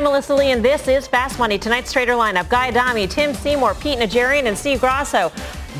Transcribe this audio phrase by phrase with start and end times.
[0.00, 1.58] I'm Melissa Lee, and this is Fast Money.
[1.58, 5.30] Tonight's trader lineup Guy Adami, Tim Seymour, Pete Najarian, and Steve Grasso.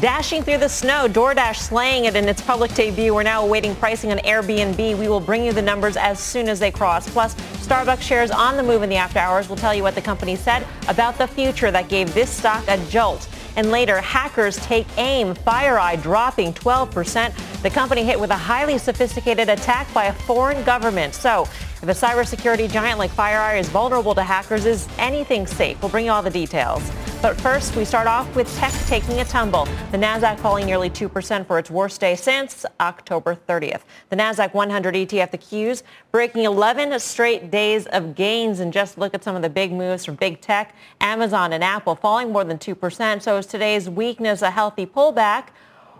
[0.02, 3.14] Dashing through the snow, DoorDash slaying it in its public debut.
[3.14, 4.76] We're now awaiting pricing on Airbnb.
[4.98, 7.08] We will bring you the numbers as soon as they cross.
[7.08, 7.34] Plus,
[7.66, 9.48] Starbucks shares on the move in the after hours.
[9.48, 12.76] We'll tell you what the company said about the future that gave this stock a
[12.90, 13.26] jolt.
[13.56, 17.62] And later, hackers take aim, FireEye dropping 12%.
[17.62, 21.14] The company hit with a highly sophisticated attack by a foreign government.
[21.14, 21.48] So
[21.82, 25.80] if a cybersecurity giant like FireEye is vulnerable to hackers, is anything safe?
[25.80, 26.82] We'll bring you all the details.
[27.22, 29.66] But first, we start off with tech taking a tumble.
[29.90, 33.80] The Nasdaq falling nearly 2% for its worst day since October 30th.
[34.10, 35.82] The Nasdaq 100 ETF, the Qs,
[36.12, 38.60] breaking 11 straight days of gains.
[38.60, 41.94] And just look at some of the big moves from big tech, Amazon and Apple
[41.94, 43.22] falling more than 2%.
[43.22, 45.48] So is today's weakness a healthy pullback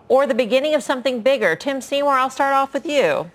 [0.09, 1.55] or the beginning of something bigger?
[1.55, 3.31] Tim Seymour, I'll start off with you.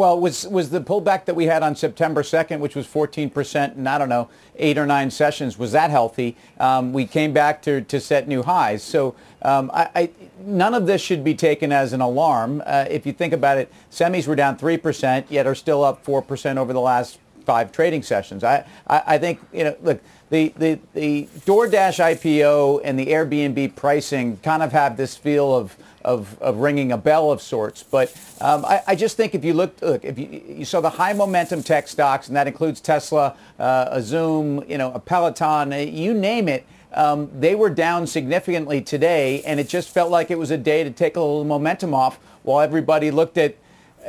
[0.00, 3.86] Well, was was the pullback that we had on September 2nd, which was 14%, and
[3.86, 6.38] I don't know, eight or nine sessions, was that healthy?
[6.58, 8.82] Um, we came back to, to set new highs.
[8.82, 12.62] So um, I, I, none of this should be taken as an alarm.
[12.64, 16.56] Uh, if you think about it, semis were down 3%, yet are still up 4%
[16.56, 18.42] over the last five trading sessions.
[18.42, 23.76] I, I, I think, you know, look, the, the, the DoorDash IPO and the Airbnb
[23.76, 27.82] pricing kind of have this feel of, of, of ringing a bell of sorts.
[27.82, 30.90] But um, I, I, just think if you look, look, if you, you saw the
[30.90, 35.72] high momentum tech stocks, and that includes Tesla, uh, a Zoom, you know, a Peloton,
[35.72, 40.30] uh, you name it, um, they were down significantly today, and it just felt like
[40.30, 43.56] it was a day to take a little momentum off while everybody looked at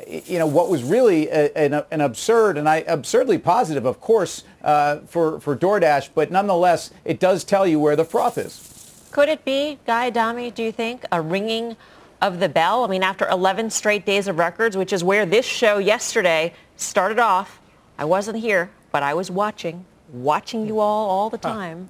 [0.07, 4.43] you know what was really a, an, an, absurd and I absurdly positive, of course,
[4.63, 8.70] uh, for for DoorDash, but nonetheless, it does tell you where the froth is.
[9.11, 11.75] Could it be, Guy Adami, do you think, a ringing
[12.21, 12.85] of the bell?
[12.85, 17.19] I mean, after 11 straight days of records, which is where this show yesterday started
[17.19, 17.59] off.
[17.97, 21.89] I wasn't here, but I was watching, watching you all all the time.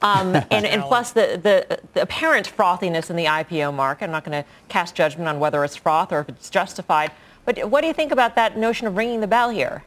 [0.00, 4.06] Um, and, and, plus the, the, the, apparent frothiness in the IPO market.
[4.06, 7.12] I'm not going to cast judgment on whether it's froth or if it's justified.
[7.44, 9.84] But what do you think about that notion of ringing the bell here?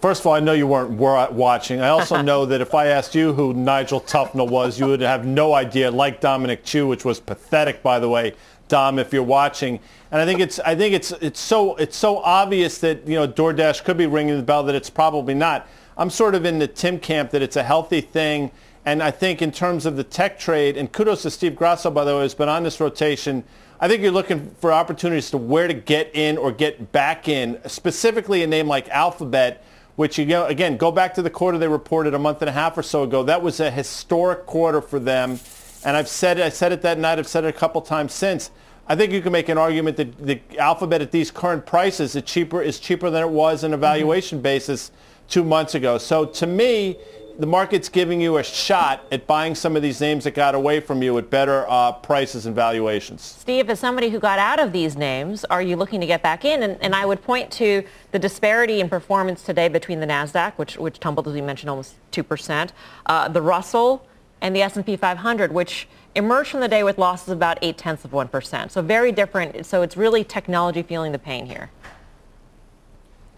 [0.00, 1.82] First of all, I know you weren't watching.
[1.82, 5.26] I also know that if I asked you who Nigel Tufnel was, you would have
[5.26, 8.34] no idea, like Dominic Chu, which was pathetic, by the way,
[8.68, 9.78] Dom, if you're watching.
[10.10, 13.28] And I think it's I think it's it's so it's so obvious that you know
[13.28, 15.68] DoorDash could be ringing the bell that it's probably not.
[15.98, 18.50] I'm sort of in the Tim camp that it's a healthy thing.
[18.86, 22.04] And I think in terms of the tech trade, and kudos to Steve Grasso, by
[22.04, 23.44] the way, who's been on this rotation.
[23.82, 27.58] I think you're looking for opportunities to where to get in or get back in,
[27.66, 29.64] specifically a name like Alphabet
[29.96, 32.52] which you know, again, go back to the quarter they reported a month and a
[32.52, 33.22] half or so ago.
[33.22, 35.40] That was a historic quarter for them.
[35.84, 38.12] And I've said it, I said it that night, I've said it a couple times
[38.12, 38.50] since.
[38.86, 42.22] I think you can make an argument that the Alphabet at these current prices is
[42.24, 44.42] cheaper, is cheaper than it was on a valuation mm-hmm.
[44.42, 44.90] basis
[45.28, 45.96] two months ago.
[45.96, 46.98] So to me,
[47.40, 50.78] the market's giving you a shot at buying some of these names that got away
[50.78, 53.22] from you at better uh, prices and valuations.
[53.22, 56.44] Steve, as somebody who got out of these names, are you looking to get back
[56.44, 56.62] in?
[56.62, 60.76] And, and I would point to the disparity in performance today between the NASDAQ, which,
[60.76, 62.72] which tumbled, as we mentioned, almost 2%,
[63.06, 64.06] uh, the Russell,
[64.42, 68.04] and the S&P 500, which emerged from the day with losses of about 8 tenths
[68.04, 68.70] of 1%.
[68.70, 69.64] So very different.
[69.64, 71.70] So it's really technology feeling the pain here.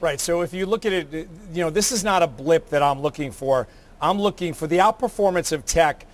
[0.00, 0.18] Right.
[0.18, 3.00] So if you look at it, you know, this is not a blip that I'm
[3.00, 3.68] looking for.
[4.02, 6.06] I'm looking for the outperformance of tech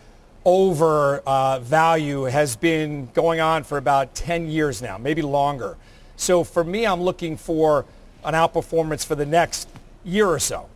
[0.44, 5.78] over uh, value has been going on for about 10 years now, maybe longer.
[6.16, 7.87] So for me, I'm looking for
[8.25, 9.71] an outperformance for the next
[10.04, 10.68] year or so.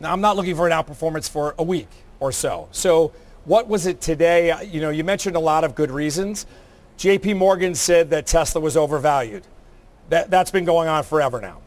[0.00, 1.88] Now, I'm not looking for an outperformance for a week
[2.20, 2.68] or so.
[2.72, 3.12] So
[3.46, 4.54] what was it today?
[4.66, 6.44] You know, you mentioned a lot of good reasons.
[6.98, 9.44] JP Morgan said that Tesla was overvalued.
[10.10, 11.62] That, that's been going on forever now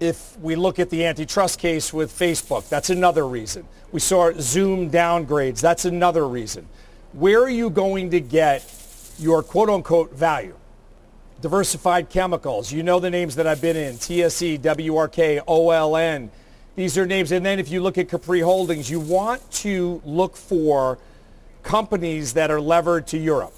[0.00, 3.68] if we look at the antitrust case with Facebook, that's another reason.
[3.92, 5.60] We saw Zoom downgrades.
[5.60, 6.66] That's another reason.
[7.12, 8.64] Where are you going to get
[9.18, 10.54] your quote unquote value?
[11.42, 12.72] Diversified chemicals.
[12.72, 13.98] You know the names that I've been in.
[13.98, 16.30] TSE, WRK, OLN.
[16.76, 17.30] These are names.
[17.32, 20.98] And then if you look at Capri Holdings, you want to look for
[21.62, 23.52] companies that are levered to Europe,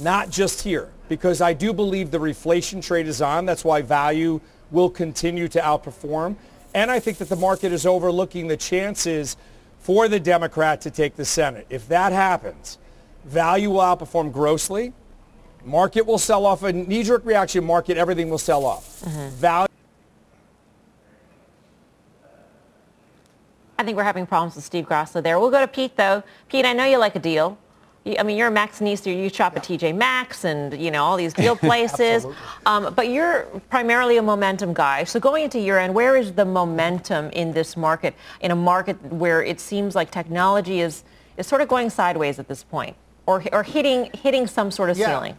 [0.00, 3.46] not just here, because I do believe the reflation trade is on.
[3.46, 4.40] That's why value
[4.70, 6.36] will continue to outperform.
[6.74, 9.36] And I think that the market is overlooking the chances
[9.80, 11.66] for the Democrat to take the Senate.
[11.70, 12.78] If that happens,
[13.24, 14.92] value will outperform grossly.
[15.64, 17.96] Market will sell off a knee-jerk reaction market.
[17.96, 19.00] Everything will sell off.
[19.02, 19.28] Mm-hmm.
[19.36, 19.68] Value.
[23.78, 25.38] I think we're having problems with Steve Grasso there.
[25.38, 26.22] We'll go to Pete though.
[26.48, 27.58] Pete, I know you like a deal.
[28.06, 29.06] I mean, you're a Maxxinista.
[29.06, 29.58] You shop yeah.
[29.58, 32.26] at TJ Maxx and, you know, all these deal places.
[32.64, 35.04] um, but you're primarily a momentum guy.
[35.04, 39.02] So going into year end, where is the momentum in this market, in a market
[39.12, 41.02] where it seems like technology is,
[41.36, 44.96] is sort of going sideways at this point or, or hitting, hitting some sort of
[44.96, 45.06] yeah.
[45.06, 45.38] ceiling?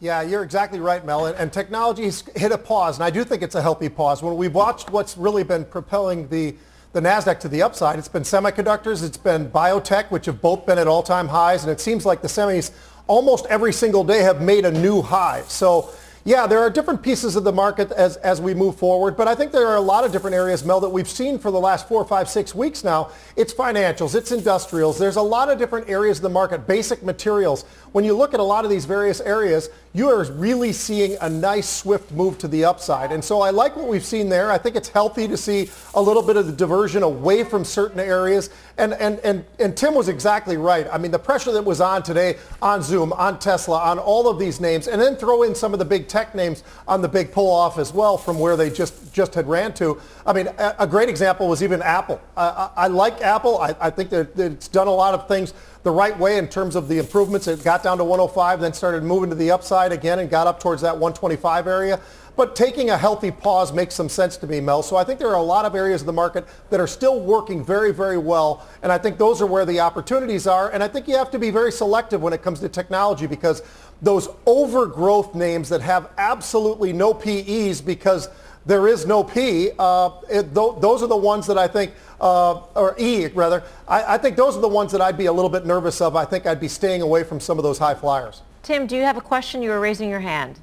[0.00, 1.26] Yeah, you're exactly right, Mel.
[1.26, 4.22] And, and technology hit a pause, and I do think it's a healthy pause.
[4.22, 6.54] When we've watched what's really been propelling the
[7.00, 7.96] the NASDAQ to the upside.
[7.96, 11.80] It's been semiconductors, it's been biotech, which have both been at all-time highs, and it
[11.80, 12.72] seems like the semis
[13.06, 15.42] almost every single day have made a new high.
[15.46, 15.90] So
[16.24, 19.36] yeah, there are different pieces of the market as, as we move forward, but I
[19.36, 21.86] think there are a lot of different areas, Mel, that we've seen for the last
[21.86, 23.10] four, five, six weeks now.
[23.36, 24.98] It's financials, it's industrials.
[24.98, 27.64] There's a lot of different areas of the market, basic materials.
[27.92, 31.28] When you look at a lot of these various areas, you are really seeing a
[31.28, 33.10] nice swift move to the upside.
[33.10, 34.52] And so I like what we've seen there.
[34.52, 37.98] I think it's healthy to see a little bit of the diversion away from certain
[37.98, 38.50] areas.
[38.76, 40.86] And, and, and, and Tim was exactly right.
[40.92, 44.38] I mean, the pressure that was on today on Zoom, on Tesla, on all of
[44.38, 47.32] these names, and then throw in some of the big tech names on the big
[47.32, 50.00] pull off as well from where they just, just had ran to.
[50.26, 52.20] I mean, a, great example was even Apple.
[52.36, 53.58] I, I, I like Apple.
[53.58, 56.76] I, I think that it's done a lot of things the right way in terms
[56.76, 57.46] of the improvements.
[57.46, 60.60] It got down to 105, then started moving to the upside again and got up
[60.60, 62.00] towards that 125 area.
[62.38, 64.84] But taking a healthy pause makes some sense to me, Mel.
[64.84, 67.18] So I think there are a lot of areas of the market that are still
[67.20, 68.64] working very, very well.
[68.84, 70.70] And I think those are where the opportunities are.
[70.70, 73.62] And I think you have to be very selective when it comes to technology because
[74.02, 78.28] those overgrowth names that have absolutely no PEs because
[78.68, 82.60] there is no P, uh, it, th- those are the ones that I think– uh,
[82.74, 85.50] or E rather, I, I think those are the ones that I'd be a little
[85.50, 86.16] bit nervous of.
[86.16, 88.42] I think I'd be staying away from some of those high flyers.
[88.62, 89.62] Tim, do you have a question?
[89.62, 90.58] You were raising your hand.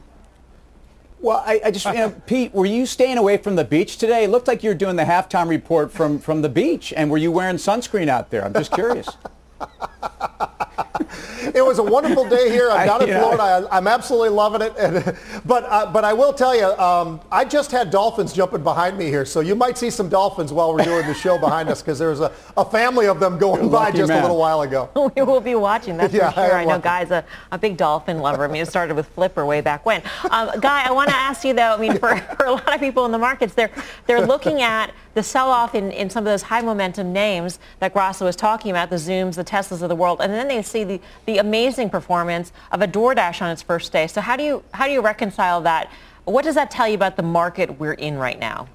[1.22, 4.26] Well, I, I just, you know, Pete, were you staying away from the beach today?
[4.26, 6.94] It looked like you were doing the halftime report from, from the beach.
[6.96, 8.44] And were you wearing sunscreen out there?
[8.46, 9.08] I'm just curious.
[11.56, 12.70] it was a wonderful day here.
[12.70, 13.68] I'm down in Florida.
[13.72, 14.74] I, am absolutely loving it.
[14.78, 18.98] And, but uh, but I will tell you, um, I just had dolphins jumping behind
[18.98, 21.82] me here, so you might see some dolphins while we're doing the show behind us
[21.82, 24.20] because there's a, a family of them going by just man.
[24.20, 24.90] a little while ago.
[25.16, 25.96] we will be watching.
[25.96, 26.56] That's yeah, for sure.
[26.56, 27.24] I, I know Guy's a,
[27.54, 28.44] a big dolphin lover.
[28.44, 30.02] I mean, it started with Flipper way back when.
[30.30, 31.74] Um, Guy, I want to ask you though.
[31.74, 33.72] I mean, for, for a lot of people in the markets, they're
[34.08, 38.26] they're looking at the sell-off in, in some of those high momentum names that Grasso
[38.26, 41.02] was talking about, the Zooms, the Teslas of the world, and then they see the,
[41.26, 44.08] the amazing performance of a DoorDash on its first day.
[44.08, 45.92] So how do you how do you reconcile that?
[46.26, 48.68] What does that tell you about the market we're in right now?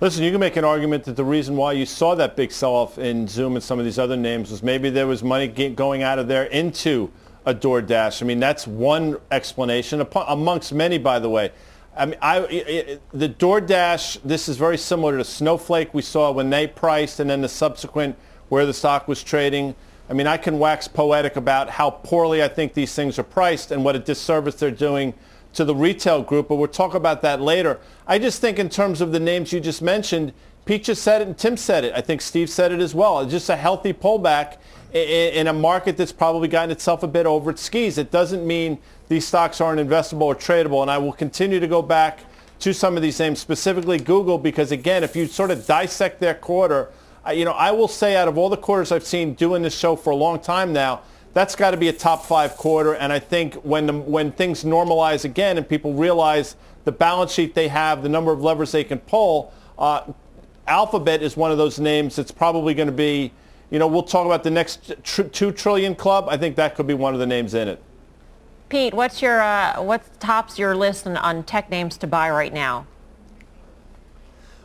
[0.00, 2.98] Listen, you can make an argument that the reason why you saw that big sell-off
[2.98, 6.18] in Zoom and some of these other names was maybe there was money going out
[6.18, 7.10] of there into
[7.44, 8.22] a DoorDash.
[8.22, 11.52] I mean, that's one explanation amongst many, by the way.
[11.94, 16.66] I mean, I, the DoorDash, this is very similar to Snowflake we saw when they
[16.66, 18.16] priced and then the subsequent
[18.48, 19.74] where the stock was trading.
[20.10, 23.70] I mean, I can wax poetic about how poorly I think these things are priced
[23.70, 25.14] and what a disservice they're doing
[25.52, 27.78] to the retail group, but we'll talk about that later.
[28.08, 30.32] I just think in terms of the names you just mentioned,
[30.64, 31.92] Pete just said it and Tim said it.
[31.94, 33.20] I think Steve said it as well.
[33.20, 34.56] It's just a healthy pullback
[34.92, 37.96] in a market that's probably gotten itself a bit over its skis.
[37.96, 41.82] It doesn't mean these stocks aren't investable or tradable, and I will continue to go
[41.82, 42.18] back
[42.58, 46.34] to some of these names, specifically Google, because again, if you sort of dissect their
[46.34, 46.90] quarter,
[47.28, 49.96] you know, I will say out of all the quarters I've seen doing this show
[49.96, 52.94] for a long time now, that's got to be a top five quarter.
[52.94, 57.54] And I think when the, when things normalize again and people realize the balance sheet
[57.54, 60.12] they have, the number of levers they can pull, uh,
[60.66, 63.32] Alphabet is one of those names that's probably going to be,
[63.70, 66.26] you know, we'll talk about the next tr- two trillion club.
[66.28, 67.82] I think that could be one of the names in it.
[68.68, 72.52] Pete, what's your uh, what tops your list on, on tech names to buy right
[72.52, 72.86] now?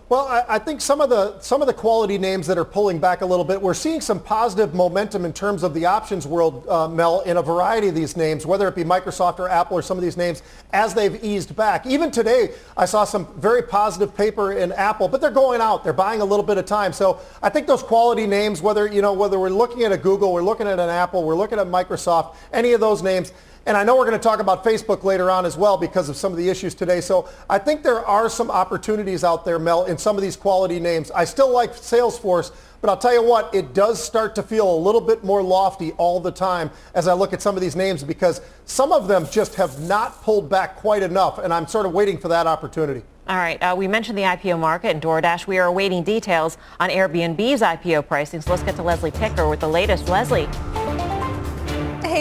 [0.07, 2.99] Well, I, I, think some of the some of the quality names that are pulling
[2.99, 6.67] back a little bit, we're seeing some positive momentum in terms of the options world,
[6.69, 9.81] uh, Mel, in a variety of these names, whether it be Microsoft or Apple or
[9.81, 10.43] some of these names,
[10.73, 11.87] as they've eased back.
[11.87, 15.83] Even today, I saw some very positive paper in Apple, but they're going out.
[15.83, 16.93] They're buying a little bit of time.
[16.93, 20.33] So I think those quality names, whether you know whether we're looking at a Google,
[20.33, 23.33] we're looking at an Apple, we're looking at Microsoft, any of those names
[23.67, 26.15] And I know we're going to talk about Facebook later on as well because of
[26.15, 27.01] some of the issues today.
[27.01, 30.79] So I think there are some opportunities out there, Mel, in some of these quality
[30.79, 31.09] names.
[31.11, 34.77] I still like Salesforce, but I'll tell you what, it does start to feel a
[34.77, 38.03] little bit more lofty all the time as I look at some of these names
[38.03, 41.39] because some of them just have not pulled back quite enough.
[41.39, 43.01] And I'm sort of waiting for that opportunity.
[43.27, 43.57] All right.
[43.63, 45.47] Uh, we mentioned the IPO market and DoorDash.
[45.47, 48.41] We are awaiting details on Airbnb's IPO pricing.
[48.41, 50.07] So let's get to Leslie Picker with the latest.
[50.07, 50.47] Leslie.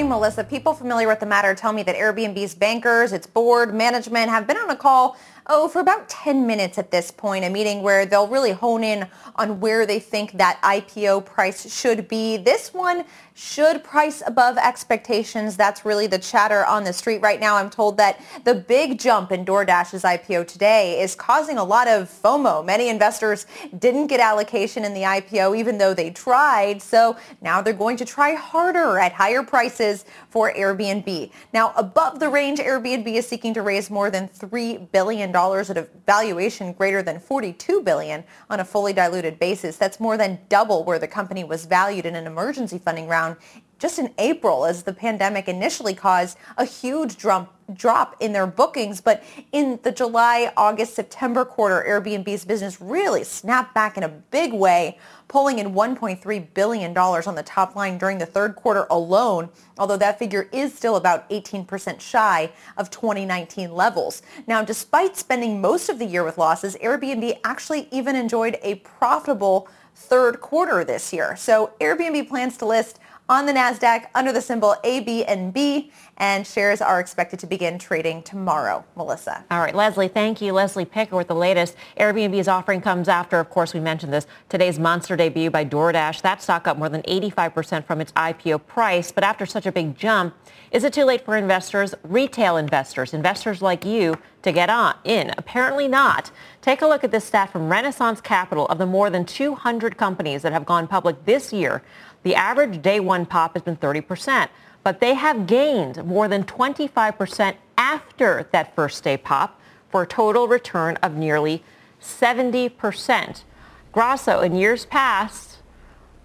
[0.04, 0.44] Hey, Melissa.
[0.44, 4.58] People familiar with the matter tell me that Airbnb's bankers, its board, management have been
[4.58, 8.28] on a call oh, for about 10 minutes at this point, a meeting where they'll
[8.28, 9.06] really hone in
[9.36, 12.36] on where they think that IPO price should be.
[12.36, 15.56] This one should price above expectations.
[15.56, 17.56] That's really the chatter on the street right now.
[17.56, 22.08] I'm told that the big jump in DoorDash's IPO today is causing a lot of
[22.08, 22.64] FOMO.
[22.64, 23.46] Many investors
[23.80, 26.80] didn't get allocation in the IPO even though they tried.
[26.80, 31.32] So now they're going to try harder at higher prices for Airbnb.
[31.52, 35.88] Now above the range, Airbnb is seeking to raise more than $3 billion at a
[36.06, 39.76] valuation greater than 42 billion on a fully diluted basis.
[39.76, 43.36] That's more than double where the company was valued in an emergency funding round down
[43.78, 49.00] just in April as the pandemic initially caused a huge drop, drop in their bookings.
[49.00, 54.54] But in the July, August, September quarter, Airbnb's business really snapped back in a big
[54.54, 54.96] way,
[55.28, 60.18] pulling in $1.3 billion on the top line during the third quarter alone, although that
[60.18, 64.22] figure is still about 18% shy of 2019 levels.
[64.46, 69.68] Now, despite spending most of the year with losses, Airbnb actually even enjoyed a profitable
[69.94, 71.36] third quarter this year.
[71.36, 77.00] So Airbnb plans to list on the NASDAQ under the symbol ABNB, and shares are
[77.00, 78.84] expected to begin trading tomorrow.
[78.96, 79.44] Melissa.
[79.50, 80.52] All right, Leslie, thank you.
[80.52, 81.74] Leslie Picker with the latest.
[81.98, 86.20] Airbnb's offering comes after, of course, we mentioned this, today's monster debut by DoorDash.
[86.20, 89.96] That stock up more than 85% from its IPO price, but after such a big
[89.96, 90.34] jump,
[90.70, 95.32] is it too late for investors, retail investors, investors like you, to get on in?
[95.38, 96.30] Apparently not.
[96.60, 100.42] Take a look at this stat from Renaissance Capital of the more than 200 companies
[100.42, 101.82] that have gone public this year.
[102.24, 104.48] The average day one pop has been 30%,
[104.82, 110.48] but they have gained more than 25% after that first day pop for a total
[110.48, 111.62] return of nearly
[112.00, 113.44] 70%.
[113.92, 115.58] Grasso, in years past,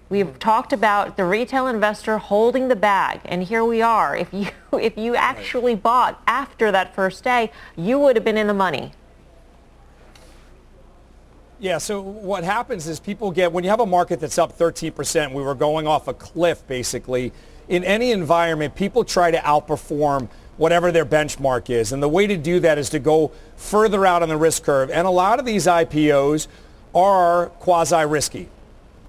[0.10, 4.16] we've talked about the retail investor holding the bag, and here we are.
[4.16, 4.48] If you,
[4.80, 8.94] if you actually bought after that first day, you would have been in the money.
[11.62, 15.34] Yeah, so what happens is people get, when you have a market that's up 13%,
[15.34, 17.34] we were going off a cliff basically,
[17.68, 21.92] in any environment, people try to outperform whatever their benchmark is.
[21.92, 24.90] And the way to do that is to go further out on the risk curve.
[24.90, 26.48] And a lot of these IPOs
[26.96, 28.48] are quasi-risky.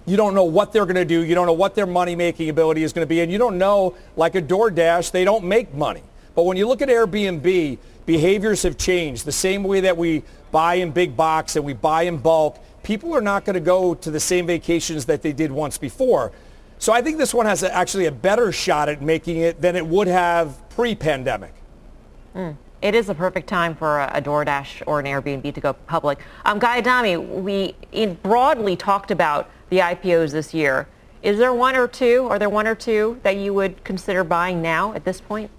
[0.07, 1.21] You don't know what they're going to do.
[1.21, 3.21] You don't know what their money-making ability is going to be.
[3.21, 6.02] And you don't know, like a DoorDash, they don't make money.
[6.35, 9.25] But when you look at Airbnb, behaviors have changed.
[9.25, 13.14] The same way that we buy in big box and we buy in bulk, people
[13.14, 16.33] are not going to go to the same vacations that they did once before.
[16.78, 19.87] So I think this one has actually a better shot at making it than it
[19.87, 21.52] would have pre-pandemic.
[22.35, 22.57] Mm.
[22.80, 26.21] It is a perfect time for a, a DoorDash or an Airbnb to go public.
[26.47, 27.75] Um, Guy Adami, we
[28.23, 30.88] broadly talked about the IPOs this year.
[31.23, 34.62] Is there one or two, are there one or two that you would consider buying
[34.62, 35.50] now at this point?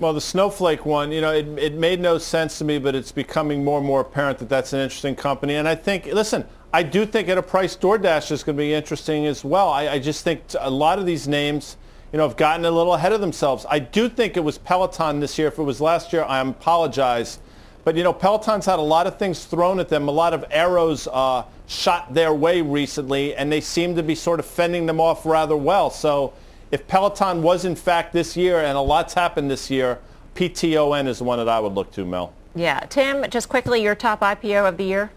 [0.00, 3.10] Well, the snowflake one, you know, it, it made no sense to me, but it's
[3.10, 5.56] becoming more and more apparent that that's an interesting company.
[5.56, 8.72] And I think, listen, I do think at a price DoorDash is going to be
[8.72, 9.70] interesting as well.
[9.70, 11.78] I, I just think a lot of these names,
[12.12, 13.66] you know, have gotten a little ahead of themselves.
[13.68, 15.48] I do think it was Peloton this year.
[15.48, 17.40] If it was last year, I apologize.
[17.82, 20.44] But, you know, Peloton's had a lot of things thrown at them, a lot of
[20.52, 25.00] arrows uh, shot their way recently, and they seem to be sort of fending them
[25.00, 25.90] off rather well.
[25.90, 26.34] So,
[26.70, 29.98] if Peloton was in fact this year, and a lot's happened this year,
[30.34, 32.32] PTON is the one that I would look to, Mel.
[32.54, 32.80] Yeah.
[32.80, 35.10] Tim, just quickly, your top IPO of the year?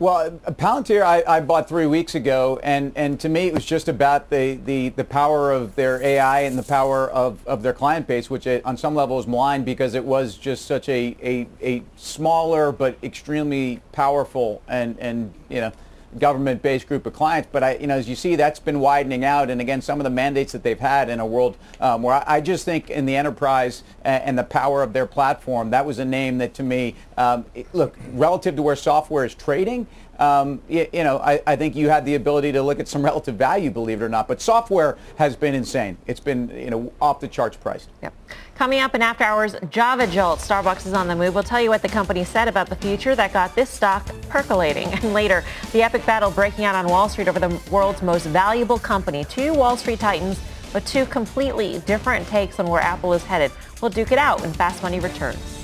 [0.00, 3.88] Well, Palantir I, I, bought three weeks ago, and, and to me it was just
[3.88, 8.08] about the, the, the power of their AI and the power of, of their client
[8.08, 11.46] base, which it, on some level is maligned because it was just such a, a,
[11.62, 15.72] a smaller but extremely powerful and, and you know
[16.18, 17.48] government-based group of clients.
[17.50, 19.50] But I, you know, as you see, that's been widening out.
[19.50, 22.36] And again, some of the mandates that they've had in a world um, where I,
[22.36, 26.04] I, just think in the enterprise and, the power of their platform, that was a
[26.04, 29.86] name that to me, um, it, look, relative to where software is trading,
[30.18, 33.04] um, you, you, know, I, I, think you had the ability to look at some
[33.10, 34.28] relative value, believe it or not.
[34.28, 35.96] But software has been insane.
[36.06, 37.88] It's been, you know, off the charts priced.
[38.02, 38.14] Yep.
[38.54, 40.38] Coming up in after hours, Java Jolt.
[40.38, 41.34] Starbucks is on the move.
[41.34, 44.88] We'll tell you what the company said about the future that got this stock percolating.
[45.04, 48.78] And later, the epic battle breaking out on Wall Street over the world's most valuable
[48.78, 49.24] company.
[49.24, 50.38] Two Wall Street titans
[50.74, 53.52] but two completely different takes on where Apple is headed.
[53.80, 55.63] We'll duke it out when Fast Money returns.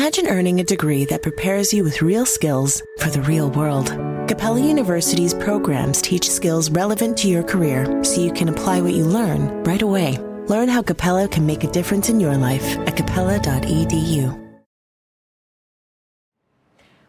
[0.00, 3.88] Imagine earning a degree that prepares you with real skills for the real world.
[4.28, 9.04] Capella University's programs teach skills relevant to your career so you can apply what you
[9.04, 10.16] learn right away.
[10.48, 14.34] Learn how Capella can make a difference in your life at capella.edu.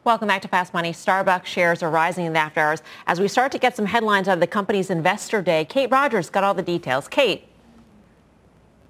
[0.04, 0.92] Welcome back to Fast Money.
[0.92, 4.28] Starbucks shares are rising in the after hours as we start to get some headlines
[4.28, 5.64] out of the company's investor day.
[5.64, 7.08] Kate Rogers got all the details.
[7.08, 7.48] Kate.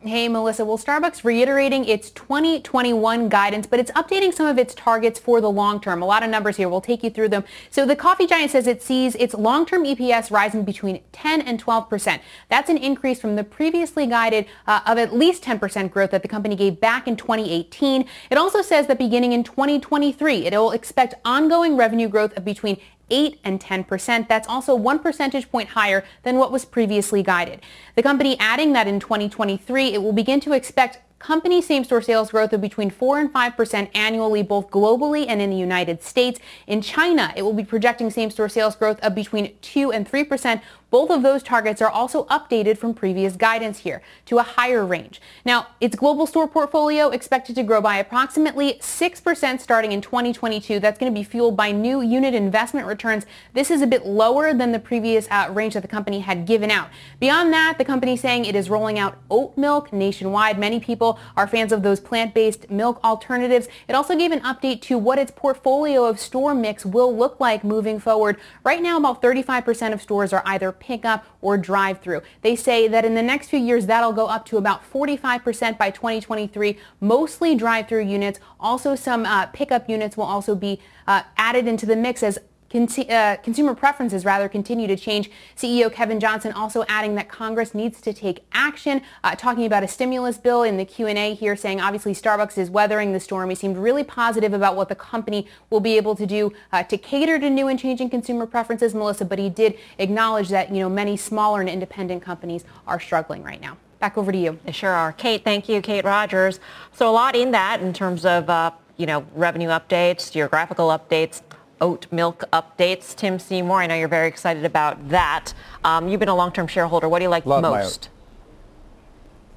[0.03, 0.65] Hey, Melissa.
[0.65, 5.51] Well, Starbucks reiterating its 2021 guidance, but it's updating some of its targets for the
[5.51, 6.01] long term.
[6.01, 6.67] A lot of numbers here.
[6.67, 7.43] We'll take you through them.
[7.69, 11.87] So the coffee giant says it sees its long-term EPS rising between 10 and 12
[11.87, 12.23] percent.
[12.49, 16.23] That's an increase from the previously guided uh, of at least 10 percent growth that
[16.23, 18.03] the company gave back in 2018.
[18.31, 22.79] It also says that beginning in 2023, it will expect ongoing revenue growth of between
[23.11, 24.27] 8 and 10%.
[24.27, 27.59] That's also one percentage point higher than what was previously guided.
[27.95, 32.51] The company adding that in 2023, it will begin to expect company same-store sales growth
[32.51, 36.39] of between 4 and 5% annually, both globally and in the United States.
[36.65, 40.61] In China, it will be projecting same-store sales growth of between 2 and 3%,
[40.91, 45.19] both of those targets are also updated from previous guidance here to a higher range.
[45.43, 50.79] Now, its global store portfolio expected to grow by approximately 6% starting in 2022.
[50.79, 53.25] That's going to be fueled by new unit investment returns.
[53.53, 56.69] This is a bit lower than the previous uh, range that the company had given
[56.69, 56.89] out.
[57.19, 60.59] Beyond that, the company saying it is rolling out oat milk nationwide.
[60.59, 63.69] Many people are fans of those plant-based milk alternatives.
[63.87, 67.63] It also gave an update to what its portfolio of store mix will look like
[67.63, 68.37] moving forward.
[68.65, 72.21] Right now, about 35% of stores are either pickup or drive-through.
[72.41, 75.91] They say that in the next few years, that'll go up to about 45% by
[75.91, 78.41] 2023, mostly drive-through units.
[78.59, 82.37] Also, some uh, pickup units will also be uh, added into the mix as
[82.73, 85.29] uh, consumer preferences rather continue to change.
[85.55, 89.87] CEO Kevin Johnson also adding that Congress needs to take action, uh, talking about a
[89.87, 93.49] stimulus bill in the Q&A here, saying obviously Starbucks is weathering the storm.
[93.49, 96.97] He seemed really positive about what the company will be able to do uh, to
[96.97, 100.89] cater to new and changing consumer preferences, Melissa, but he did acknowledge that, you know,
[100.89, 103.77] many smaller and independent companies are struggling right now.
[103.99, 104.57] Back over to you.
[104.65, 105.13] They sure are.
[105.13, 106.59] Kate, thank you, Kate Rogers.
[106.93, 111.41] So a lot in that in terms of, uh, you know, revenue updates, geographical updates,
[111.81, 113.15] oat milk updates.
[113.15, 115.53] Tim Seymour, I know you're very excited about that.
[115.83, 117.09] Um, you've been a long-term shareholder.
[117.09, 118.09] What do you like Love most?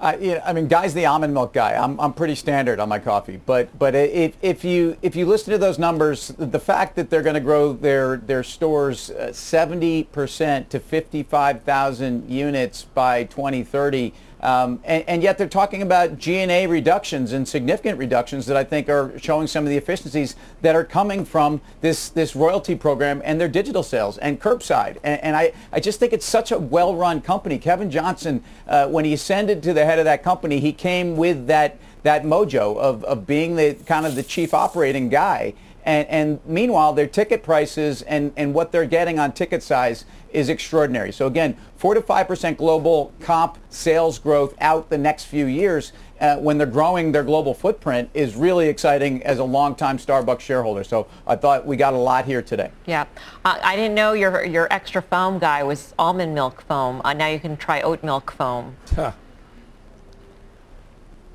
[0.00, 1.74] I, you know, I mean, Guy's the almond milk guy.
[1.74, 5.52] I'm, I'm pretty standard on my coffee, but but if, if you if you listen
[5.52, 10.68] to those numbers, the fact that they're going to grow their their stores uh, 70%
[10.68, 14.12] to 55,000 units by 2030
[14.44, 18.90] um, and, and, yet they're talking about G&A reductions and significant reductions that I think
[18.90, 23.40] are showing some of the efficiencies that are coming from this, this royalty program and
[23.40, 24.98] their digital sales and curbside.
[25.02, 27.58] And, and I, I just think it's such a well-run company.
[27.58, 31.46] Kevin Johnson, uh, when he ascended to the head of that company, he came with
[31.46, 35.54] that, that mojo of, of being the kind of the chief operating guy.
[35.84, 40.48] And, and, meanwhile, their ticket prices and, and what they're getting on ticket size is
[40.48, 41.12] extraordinary.
[41.12, 46.36] So again, 4 to 5% global comp sales growth out the next few years uh,
[46.36, 50.84] when they're growing their global footprint is really exciting as a longtime Starbucks shareholder.
[50.84, 52.70] So I thought we got a lot here today.
[52.86, 53.04] Yeah.
[53.44, 57.02] Uh, I didn't know your, your extra foam guy was almond milk foam.
[57.04, 58.76] Uh, now you can try oat milk foam.
[58.94, 59.12] Huh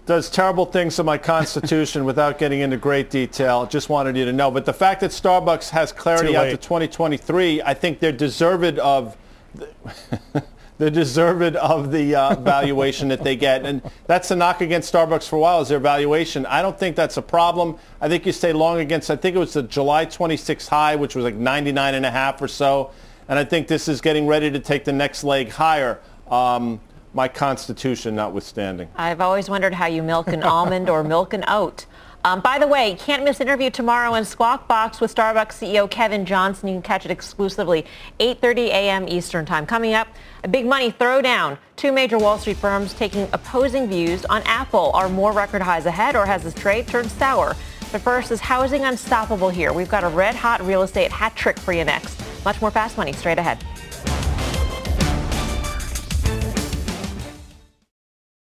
[0.09, 3.67] does terrible things to my constitution without getting into great detail.
[3.67, 4.49] Just wanted you to know.
[4.49, 9.15] But the fact that Starbucks has clarity out to 2023, I think they're deserved of.
[10.79, 13.67] they're deserved of the uh, valuation that they get.
[13.67, 16.43] And that's a knock against Starbucks for a while is their valuation.
[16.47, 17.77] I don't think that's a problem.
[18.01, 21.13] I think you stay long against, I think it was the July 26 high, which
[21.13, 22.89] was like 99 and a half or so.
[23.27, 25.99] And I think this is getting ready to take the next leg higher.
[26.31, 26.79] Um,
[27.13, 28.89] my constitution notwithstanding.
[28.95, 31.85] I've always wondered how you milk an almond or milk an oat.
[32.25, 36.25] Um, by the way, can't miss interview tomorrow in Squawk Box with Starbucks CEO Kevin
[36.25, 36.67] Johnson.
[36.67, 37.85] You can catch it exclusively
[38.19, 39.07] 8:30 a.m.
[39.07, 39.65] Eastern Time.
[39.65, 40.09] Coming up,
[40.43, 41.57] a big money throwdown.
[41.77, 44.91] Two major Wall Street firms taking opposing views on Apple.
[44.93, 47.55] Are more record highs ahead, or has this trade turned sour?
[47.93, 49.71] But first, is housing unstoppable here?
[49.71, 52.21] We've got a red-hot real estate hat trick for you next.
[52.43, 53.63] Much more fast money straight ahead.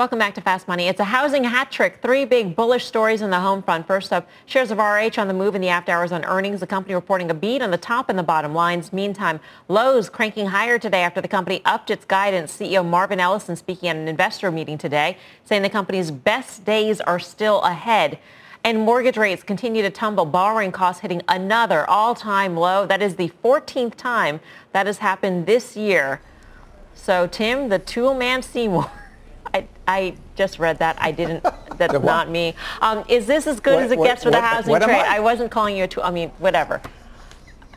[0.00, 0.88] Welcome back to Fast Money.
[0.88, 1.98] It's a housing hat trick.
[2.00, 3.86] Three big bullish stories in the home front.
[3.86, 6.60] First up, shares of RH on the move in the after hours on earnings.
[6.60, 8.94] The company reporting a beat on the top and the bottom lines.
[8.94, 12.56] Meantime, Lowe's cranking higher today after the company upped its guidance.
[12.56, 17.18] CEO Marvin Ellison speaking at an investor meeting today, saying the company's best days are
[17.18, 18.18] still ahead.
[18.64, 22.86] And mortgage rates continue to tumble, borrowing costs hitting another all-time low.
[22.86, 24.40] That is the 14th time
[24.72, 26.22] that has happened this year.
[26.94, 28.90] So, Tim, the tool-man Seymour
[29.54, 30.96] I, I just read that.
[31.00, 31.44] I didn't.
[31.76, 32.54] That's not me.
[32.82, 34.90] Um, is this as good What- as it what- gets for the housing trade?
[34.90, 35.16] I?
[35.16, 35.20] I?
[35.20, 36.02] wasn't calling you a tool.
[36.02, 36.80] I mean, whatever.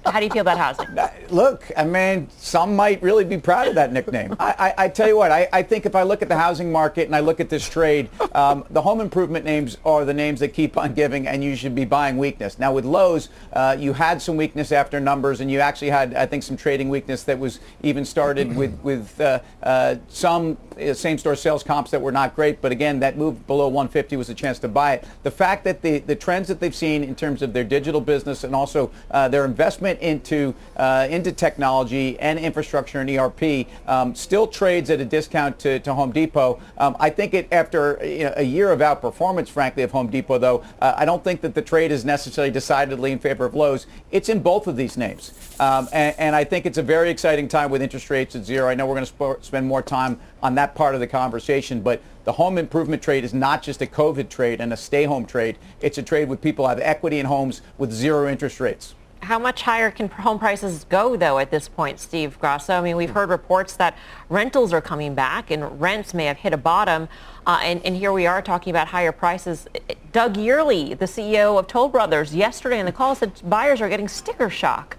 [0.05, 0.87] How do you feel about housing?
[1.29, 4.35] Look, I mean, some might really be proud of that nickname.
[4.39, 6.71] I, I, I tell you what, I, I think if I look at the housing
[6.71, 10.41] market and I look at this trade, um, the home improvement names are the names
[10.41, 12.59] that keep on giving, and you should be buying weakness.
[12.59, 16.25] Now with Lowe's, uh, you had some weakness after numbers, and you actually had, I
[16.25, 21.35] think, some trading weakness that was even started with with uh, uh, some uh, same-store
[21.35, 22.61] sales comps that were not great.
[22.61, 25.05] But again, that move below 150 was a chance to buy it.
[25.23, 28.43] The fact that the the trends that they've seen in terms of their digital business
[28.43, 34.47] and also uh, their investment into uh, into technology and infrastructure and ERP um, still
[34.47, 36.59] trades at a discount to, to Home Depot.
[36.77, 40.37] Um, I think it after you know, a year of outperformance, frankly, of Home Depot,
[40.37, 43.85] though, uh, I don't think that the trade is necessarily decidedly in favor of Lowe's.
[44.11, 47.47] It's in both of these names, um, and, and I think it's a very exciting
[47.47, 48.69] time with interest rates at zero.
[48.69, 51.81] I know we're going to sp- spend more time on that part of the conversation,
[51.81, 55.57] but the home improvement trade is not just a COVID trade and a stay-home trade.
[55.81, 58.95] It's a trade with people have equity in homes with zero interest rates.
[59.23, 62.73] How much higher can home prices go, though, at this point, Steve Grasso?
[62.73, 66.51] I mean, we've heard reports that rentals are coming back and rents may have hit
[66.51, 67.07] a bottom.
[67.47, 69.65] Uh, and, and here we are talking about higher prices.
[70.11, 74.09] Doug Yearley, the CEO of Toll Brothers, yesterday in the call said buyers are getting
[74.09, 74.97] sticker shock.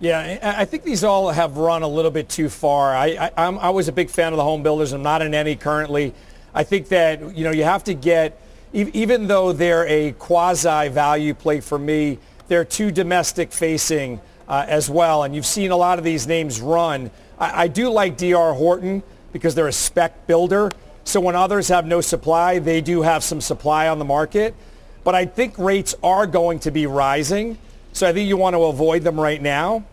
[0.00, 2.92] Yeah, I think these all have run a little bit too far.
[2.96, 4.92] I, I, I'm, I was a big fan of the home builders.
[4.92, 6.12] I'm not in any currently.
[6.52, 8.40] I think that, you know, you have to get,
[8.74, 14.90] even though they're a quasi value play for me, they're too domestic facing uh, as
[14.90, 15.22] well.
[15.22, 17.10] And you've seen a lot of these names run.
[17.38, 20.70] I, I do like DR Horton because they're a spec builder.
[21.04, 24.54] So when others have no supply, they do have some supply on the market.
[25.04, 27.58] But I think rates are going to be rising.
[27.92, 29.84] So I think you want to avoid them right now.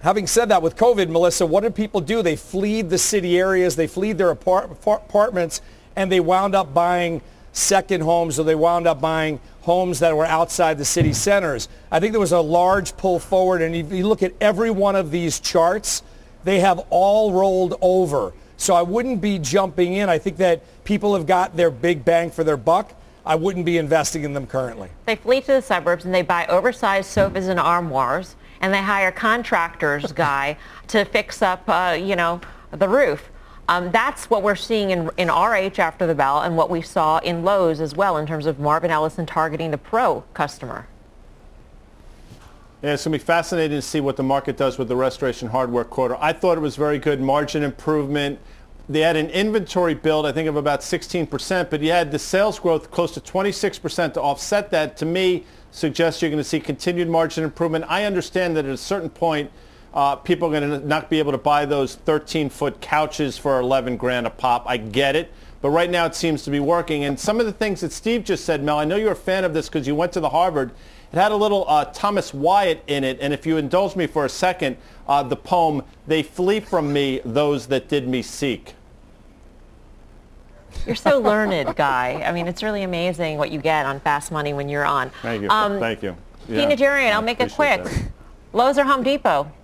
[0.00, 2.22] Having said that, with COVID, Melissa, what did people do?
[2.22, 5.60] They fled the city areas, they fled their apart- apartments,
[5.96, 7.22] and they wound up buying
[7.54, 11.68] second homes or they wound up buying homes that were outside the city centers.
[11.90, 14.94] I think there was a large pull forward, and if you look at every one
[14.96, 16.02] of these charts,
[16.42, 18.34] they have all rolled over.
[18.56, 20.08] So I wouldn't be jumping in.
[20.08, 22.92] I think that people have got their big bang for their buck.
[23.26, 24.90] I wouldn't be investing in them currently.
[25.06, 29.10] They flee to the suburbs and they buy oversized sofas and armoires and they hire
[29.10, 32.40] contractors guy to fix up, uh, you know,
[32.70, 33.30] the roof.
[33.68, 37.18] Um, that's what we're seeing in, in RH after the bell and what we saw
[37.18, 40.86] in Lowe's as well in terms of Marvin Ellison targeting the pro customer.
[42.82, 45.48] Yeah, it's going to be fascinating to see what the market does with the restoration
[45.48, 46.18] hardware quarter.
[46.20, 48.38] I thought it was very good margin improvement.
[48.90, 52.58] They had an inventory build, I think, of about 16%, but you had the sales
[52.58, 54.98] growth close to 26% to offset that.
[54.98, 57.86] To me, suggests you're going to see continued margin improvement.
[57.88, 59.50] I understand that at a certain point,
[59.94, 63.96] uh, people are going to not be able to buy those 13-foot couches for 11
[63.96, 64.64] grand a pop.
[64.66, 65.32] I get it.
[65.62, 67.04] But right now it seems to be working.
[67.04, 69.44] And some of the things that Steve just said, Mel, I know you're a fan
[69.44, 70.72] of this because you went to the Harvard.
[71.12, 73.18] It had a little uh, Thomas Wyatt in it.
[73.20, 74.76] And if you indulge me for a second,
[75.08, 78.74] uh, the poem, They Flee From Me, Those That Did Me Seek.
[80.86, 82.22] You're so learned, Guy.
[82.26, 85.10] I mean, it's really amazing what you get on Fast Money when you're on.
[85.22, 85.48] Thank you.
[85.48, 86.16] Um, Thank you.
[86.48, 87.84] Pete Yeah, Najarian, I I'll make it quick.
[87.84, 88.02] that.
[88.54, 89.50] Lowe's or Home Depot?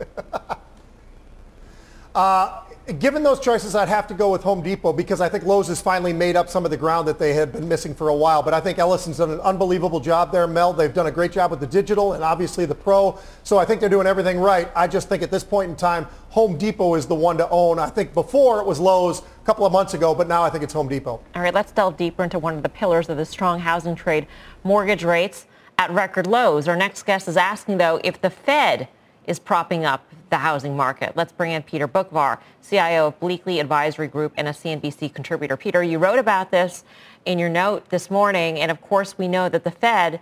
[2.12, 2.64] Uh,
[2.98, 5.80] given those choices, I'd have to go with Home Depot because I think Lowe's has
[5.80, 8.42] finally made up some of the ground that they had been missing for a while.
[8.42, 10.72] But I think Ellison's done an unbelievable job there, Mel.
[10.72, 13.16] They've done a great job with the digital and obviously the pro.
[13.44, 14.68] So I think they're doing everything right.
[14.74, 17.78] I just think at this point in time, Home Depot is the one to own.
[17.78, 20.64] I think before it was Lowe's a couple of months ago, but now I think
[20.64, 21.20] it's Home Depot.
[21.36, 24.26] All right, let's delve deeper into one of the pillars of the strong housing trade,
[24.64, 25.46] mortgage rates
[25.80, 26.68] at record lows.
[26.68, 28.86] Our next guest is asking, though, if the Fed
[29.26, 31.16] is propping up the housing market.
[31.16, 32.38] Let's bring in Peter Boockvar,
[32.68, 35.56] CIO of Bleakley Advisory Group and a CNBC contributor.
[35.56, 36.84] Peter, you wrote about this
[37.24, 40.20] in your note this morning, and of course we know that the Fed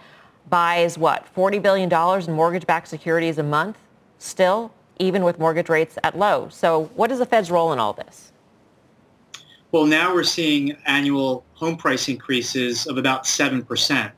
[0.48, 3.78] buys what, $40 billion in mortgage-backed securities a month
[4.18, 6.48] still, even with mortgage rates at low.
[6.50, 8.30] So what is the Fed's role in all this?
[9.72, 14.12] Well, now we're seeing annual home price increases of about 7%,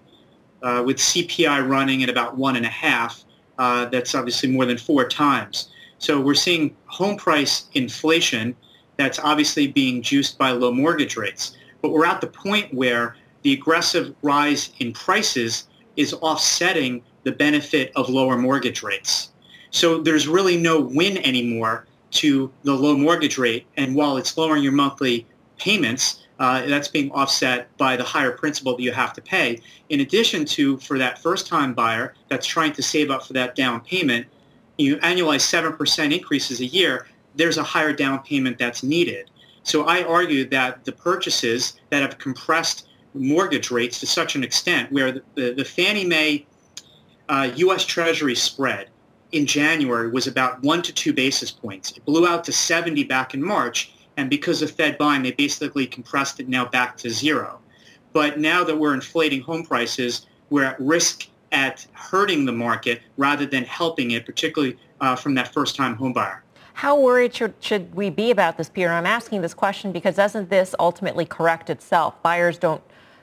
[0.62, 3.25] uh, with CPI running at about one and a half.
[3.59, 5.68] Uh, that's obviously more than four times.
[5.99, 8.57] So we're seeing home price inflation
[8.96, 11.57] that's obviously being juiced by low mortgage rates.
[11.83, 17.92] But we're at the point where the aggressive rise in prices is offsetting the benefit
[17.96, 19.31] of lower mortgage rates.
[19.70, 23.66] So there's really no win anymore to the low mortgage rate.
[23.77, 25.27] And while it's lowering your monthly
[25.59, 29.61] payments, uh, that's being offset by the higher principal that you have to pay.
[29.90, 33.83] In addition to, for that first-time buyer that's trying to save up for that down
[33.83, 34.26] payment,
[34.79, 39.31] you annualize 7% increases a year, there's a higher down payment that's needed.
[39.62, 44.90] So I argue that the purchases that have compressed mortgage rates to such an extent
[44.90, 46.46] where the, the, the Fannie Mae
[47.29, 47.85] uh, U.S.
[47.85, 48.88] Treasury spread
[49.33, 51.92] in January was about one to two basis points.
[51.92, 55.87] It blew out to 70 back in March, and because of Fed buying, they basically
[55.87, 57.59] compressed it now back to zero.
[58.12, 63.46] But now that we're inflating home prices, we're at risk at hurting the market rather
[63.46, 66.42] than helping it, particularly uh, from that first-time home buyer.
[66.74, 68.90] How worried should, should we be about this, Peter?
[68.90, 72.22] I'm asking this question because doesn't this ultimately correct itself?
[72.22, 72.83] Buyers don't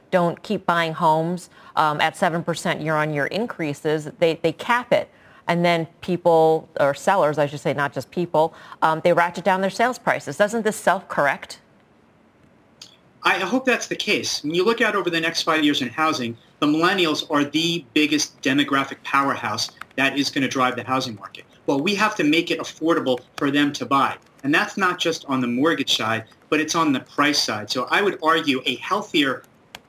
[0.09, 4.09] don't keep buying homes um, at 7% year-on-year increases.
[4.19, 5.09] They, they cap it.
[5.47, 9.61] And then people, or sellers, I should say, not just people, um, they ratchet down
[9.61, 10.37] their sales prices.
[10.37, 11.59] Doesn't this self-correct?
[13.23, 14.43] I hope that's the case.
[14.43, 17.85] When you look out over the next five years in housing, the millennials are the
[17.93, 21.45] biggest demographic powerhouse that is going to drive the housing market.
[21.65, 24.15] Well, we have to make it affordable for them to buy.
[24.43, 27.69] And that's not just on the mortgage side, but it's on the price side.
[27.69, 29.43] So I would argue a healthier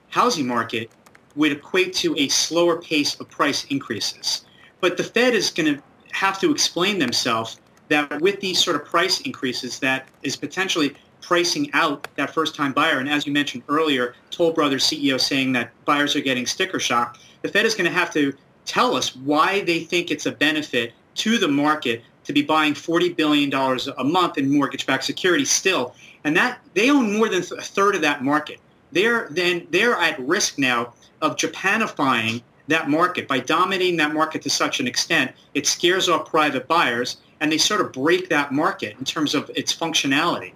[0.08, 0.90] housing market
[1.36, 4.44] would equate to a slower pace of price increases.
[4.80, 8.84] But the Fed is going to have to explain themselves that with these sort of
[8.84, 12.98] price increases that is potentially pricing out that first-time buyer.
[12.98, 17.18] And as you mentioned earlier, Toll Brothers CEO saying that buyers are getting sticker shock.
[17.42, 18.32] The Fed is going to have to
[18.64, 23.16] tell us why they think it's a benefit to the market to be buying $40
[23.16, 25.94] billion a month in mortgage-backed securities still.
[26.24, 28.60] And that they own more than a third of that market.
[28.92, 34.50] They're then they're at risk now of Japanifying that market by dominating that market to
[34.50, 35.32] such an extent.
[35.54, 39.50] It scares off private buyers and they sort of break that market in terms of
[39.54, 40.52] its functionality.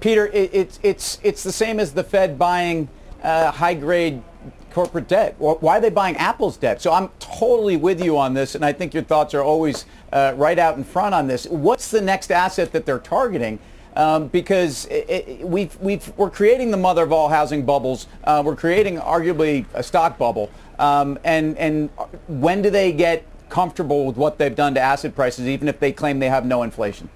[0.00, 2.88] Peter, it, it's it's it's the same as the Fed buying
[3.22, 4.22] uh, high grade
[4.70, 5.34] corporate debt.
[5.38, 6.82] Why are they buying Apple's debt?
[6.82, 10.34] So I'm totally with you on this, and I think your thoughts are always uh,
[10.36, 11.46] right out in front on this.
[11.46, 13.58] What's the next asset that they're targeting?
[13.96, 18.06] Um, because it, it, we've, we've, we're creating the mother of all housing bubbles.
[18.24, 20.50] Uh, we're creating arguably a stock bubble.
[20.78, 21.88] Um, and, and
[22.28, 25.92] when do they get comfortable with what they've done to asset prices, even if they
[25.92, 27.08] claim they have no inflation?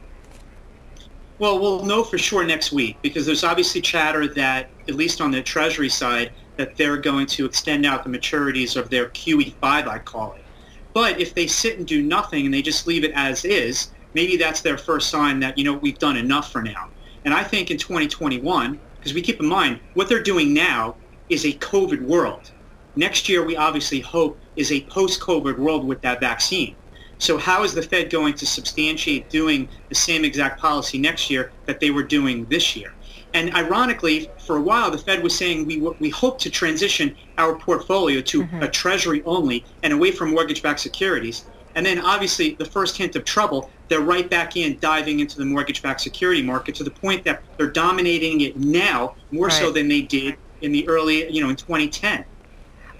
[1.38, 5.30] Well, we'll know for sure next week because there's obviously chatter that, at least on
[5.30, 9.98] the Treasury side, that they're going to extend out the maturities of their QE5, I
[9.98, 10.44] call it.
[10.92, 14.36] But if they sit and do nothing and they just leave it as is, maybe
[14.36, 16.88] that's their first sign that, you know, we've done enough for now.
[17.24, 20.96] And I think in 2021, because we keep in mind, what they're doing now
[21.28, 22.50] is a COVID world.
[22.96, 26.74] Next year, we obviously hope is a post-COVID world with that vaccine.
[27.18, 31.52] So how is the Fed going to substantiate doing the same exact policy next year
[31.66, 32.94] that they were doing this year?
[33.34, 37.54] And ironically, for a while, the Fed was saying we, we hope to transition our
[37.54, 38.62] portfolio to mm-hmm.
[38.62, 41.44] a treasury only and away from mortgage-backed securities.
[41.80, 45.46] And then obviously the first hint of trouble, they're right back in diving into the
[45.46, 49.58] mortgage-backed security market to the point that they're dominating it now more right.
[49.58, 52.22] so than they did in the early, you know, in 2010.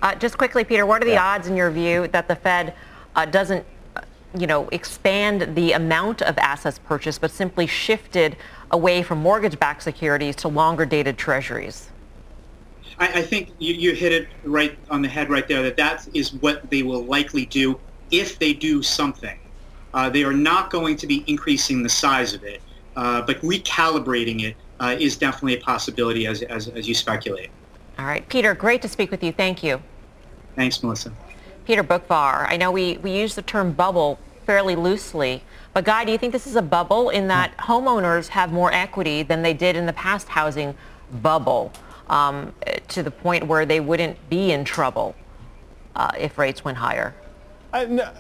[0.01, 1.23] Uh, just quickly, Peter, what are the yeah.
[1.23, 2.73] odds in your view that the Fed
[3.17, 3.67] uh, doesn't,
[3.97, 4.01] uh,
[4.35, 8.35] you know, expand the amount of assets purchased, but simply shifted
[8.71, 11.91] away from mortgage-backed securities to longer-dated treasuries?
[12.99, 16.09] I, I think you, you hit it right on the head right there, that that
[16.15, 17.79] is what they will likely do
[18.11, 19.39] if they do something.
[19.93, 22.63] Uh, they are not going to be increasing the size of it,
[22.97, 27.51] uh, but recalibrating it uh, is definitely a possibility as, as, as you speculate.
[27.99, 28.27] All right.
[28.29, 29.33] Peter, great to speak with you.
[29.33, 29.83] Thank you.
[30.57, 31.13] Thanks, Melissa.
[31.65, 32.47] Peter Boockvar.
[32.49, 35.43] I know we, we use the term bubble fairly loosely.
[35.75, 39.23] But Guy, do you think this is a bubble in that homeowners have more equity
[39.23, 40.75] than they did in the past housing
[41.23, 41.73] bubble
[42.09, 42.53] um,
[42.89, 45.15] to the point where they wouldn't be in trouble
[45.95, 47.15] uh, if rates went higher?
[47.73, 48.11] I, no,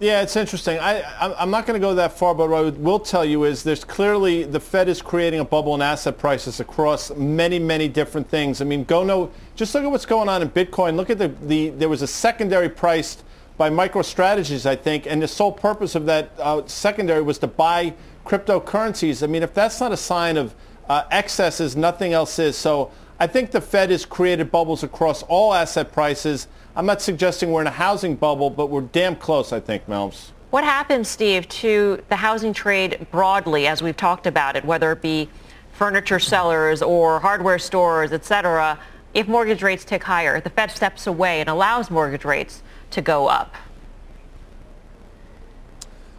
[0.00, 0.78] Yeah, it's interesting.
[0.78, 1.02] I,
[1.38, 3.84] I'm not going to go that far, but what I will tell you is there's
[3.84, 8.62] clearly the Fed is creating a bubble in asset prices across many, many different things.
[8.62, 10.96] I mean, go no, just look at what's going on in Bitcoin.
[10.96, 13.24] Look at the, the there was a secondary priced
[13.58, 17.92] by MicroStrategies, I think, and the sole purpose of that uh, secondary was to buy
[18.24, 19.22] cryptocurrencies.
[19.22, 20.54] I mean, if that's not a sign of
[20.88, 22.56] uh, excesses, nothing else is.
[22.56, 26.48] So I think the Fed has created bubbles across all asset prices.
[26.76, 30.30] I'm not suggesting we're in a housing bubble, but we're damn close, I think, Melms.
[30.50, 35.02] What happens, Steve, to the housing trade broadly, as we've talked about it, whether it
[35.02, 35.28] be
[35.72, 38.78] furniture sellers or hardware stores, et cetera,
[39.14, 43.00] if mortgage rates tick higher, if the Fed steps away and allows mortgage rates to
[43.00, 43.54] go up?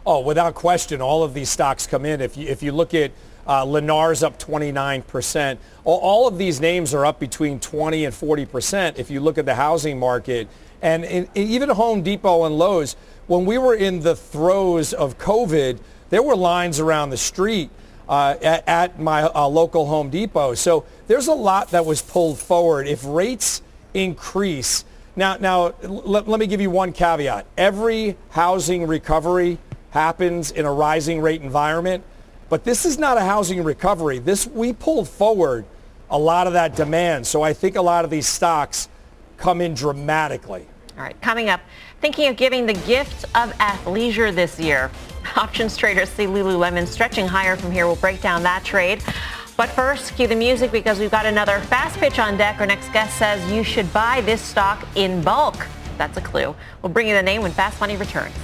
[0.04, 2.20] Oh, without question, all of these stocks come in.
[2.20, 3.12] If you, if you look at
[3.46, 5.58] uh, Lennar's up 29%.
[5.84, 9.46] All, all, of these names are up between 20 and 40% if you look at
[9.46, 10.48] the housing market.
[10.80, 15.78] And in, even Home Depot and Lowe's, when we were in the throes of COVID,
[16.10, 17.70] there were lines around the street
[18.08, 20.54] uh, at, at, my uh, local Home Depot.
[20.54, 22.86] So there's a lot that was pulled forward.
[22.86, 23.62] If rates
[23.94, 27.46] increase, now, now let me give you one caveat.
[27.56, 29.58] Every housing recovery
[29.90, 32.04] happens in a rising rate environment.
[32.52, 34.18] But this is not a housing recovery.
[34.18, 35.64] This we pulled forward
[36.10, 37.26] a lot of that demand.
[37.26, 38.90] So I think a lot of these stocks
[39.38, 40.66] come in dramatically.
[40.98, 41.62] All right, coming up,
[42.02, 44.90] thinking of giving the gift of athleisure this year.
[45.36, 47.86] Options traders see Lululemon stretching higher from here.
[47.86, 49.02] We'll break down that trade.
[49.56, 52.60] But first, cue the music because we've got another fast pitch on deck.
[52.60, 55.66] Our next guest says you should buy this stock in bulk.
[55.96, 56.54] That's a clue.
[56.82, 58.36] We'll bring you the name when Fast Money returns.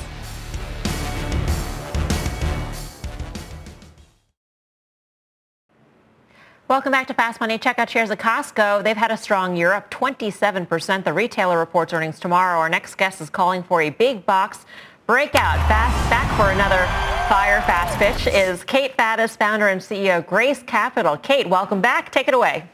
[6.68, 7.56] Welcome back to Fast Money.
[7.56, 8.84] Check out shares of Costco.
[8.84, 11.02] They've had a strong year, up 27%.
[11.02, 12.58] The retailer reports earnings tomorrow.
[12.58, 14.66] Our next guest is calling for a big box
[15.06, 15.56] breakout.
[15.66, 16.84] Fast back for another
[17.26, 21.16] fire fast pitch is Kate Faddis, founder and CEO of Grace Capital.
[21.16, 22.12] Kate, welcome back.
[22.12, 22.68] Take it away.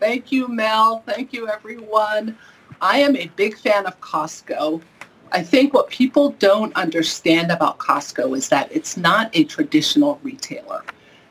[0.00, 1.04] Thank you, Mel.
[1.06, 2.36] Thank you, everyone.
[2.80, 4.82] I am a big fan of Costco.
[5.30, 10.82] I think what people don't understand about Costco is that it's not a traditional retailer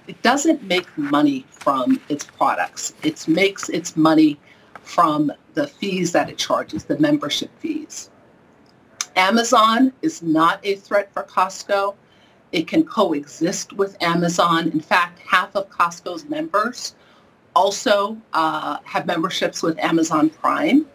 [0.07, 2.93] it doesn't make money from its products.
[3.03, 4.39] It makes its money
[4.81, 8.09] from the fees that it charges, the membership fees.
[9.15, 11.95] Amazon is not a threat for Costco.
[12.51, 14.67] It can coexist with Amazon.
[14.69, 16.95] In fact, half of Costco's members
[17.55, 20.85] also uh, have memberships with Amazon Prime.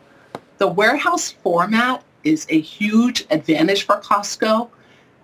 [0.59, 4.69] The warehouse format is a huge advantage for Costco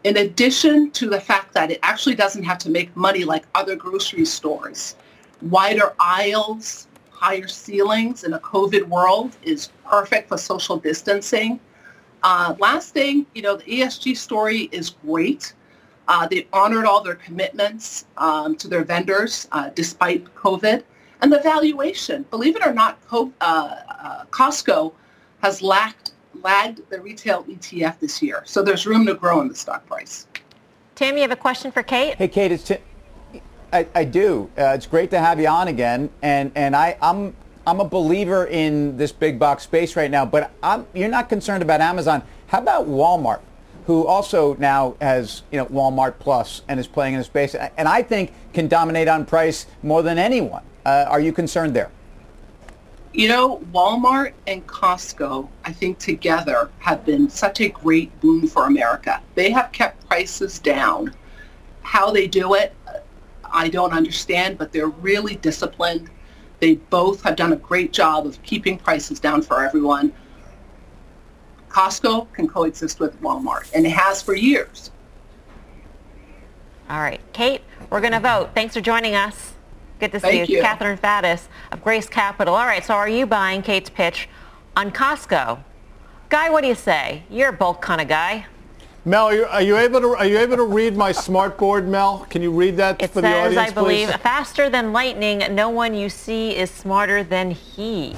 [0.05, 3.77] in addition to the fact that it actually doesn't have to make money like other
[3.77, 4.97] grocery stores.
[5.43, 11.59] Wider aisles, higher ceilings in a COVID world is perfect for social distancing.
[12.23, 15.55] Uh, last thing, you know, the ESG story is great.
[16.09, 20.83] Uh, they honored all their commitments um, to their vendors uh, despite COVID.
[21.21, 24.93] And the valuation, believe it or not, Co- uh, uh, Costco
[25.43, 26.06] has lacked
[26.47, 28.43] lagged the retail ETF this year.
[28.47, 30.29] So there's room to grow in the stock price.
[30.95, 32.15] Tim, you have a question for Kate?
[32.15, 32.79] Hey, Kate, it's Tim.
[33.73, 34.49] I, I do.
[34.57, 37.35] Uh, it's great to have you on again, and and I, I'm
[37.67, 40.25] I'm a believer in this big box space right now.
[40.25, 42.23] But I'm, you're not concerned about Amazon.
[42.47, 43.41] How about Walmart,
[43.87, 47.89] who also now has you know Walmart Plus and is playing in the space, and
[47.89, 50.63] I think can dominate on price more than anyone.
[50.87, 51.91] Uh, are you concerned there?
[53.17, 58.67] You know, Walmart and Costco, I think together have been such a great boon for
[58.67, 59.23] America.
[59.35, 61.15] They have kept prices down.
[61.81, 62.99] How they do it, uh,
[63.51, 66.11] I don't understand, but they're really disciplined.
[66.61, 70.13] They both have done a great job of keeping prices down for everyone.
[71.71, 74.91] Costco can coexist with Walmart, and it has for years.
[76.91, 77.23] All right.
[77.33, 78.51] Kate, we're going to vote.
[78.55, 79.56] Thanks for joining us.
[79.99, 80.57] Good to see Thank you.
[80.57, 80.63] you.
[80.63, 82.55] Catherine Faddis of Grace Capital.
[82.55, 84.29] All right, so are you buying Kate's pitch
[84.77, 85.61] on Costco?
[86.29, 87.23] Guy, what do you say?
[87.31, 88.47] You're a bulk kind of guy.
[89.05, 91.87] Mel, are you, are you, able to are you able to read my smart board,
[91.87, 92.27] Mel?
[92.29, 94.17] Can you read that it for the says, audience, I believe, please?
[94.17, 98.17] faster than lightning, no one you see is smarter than he.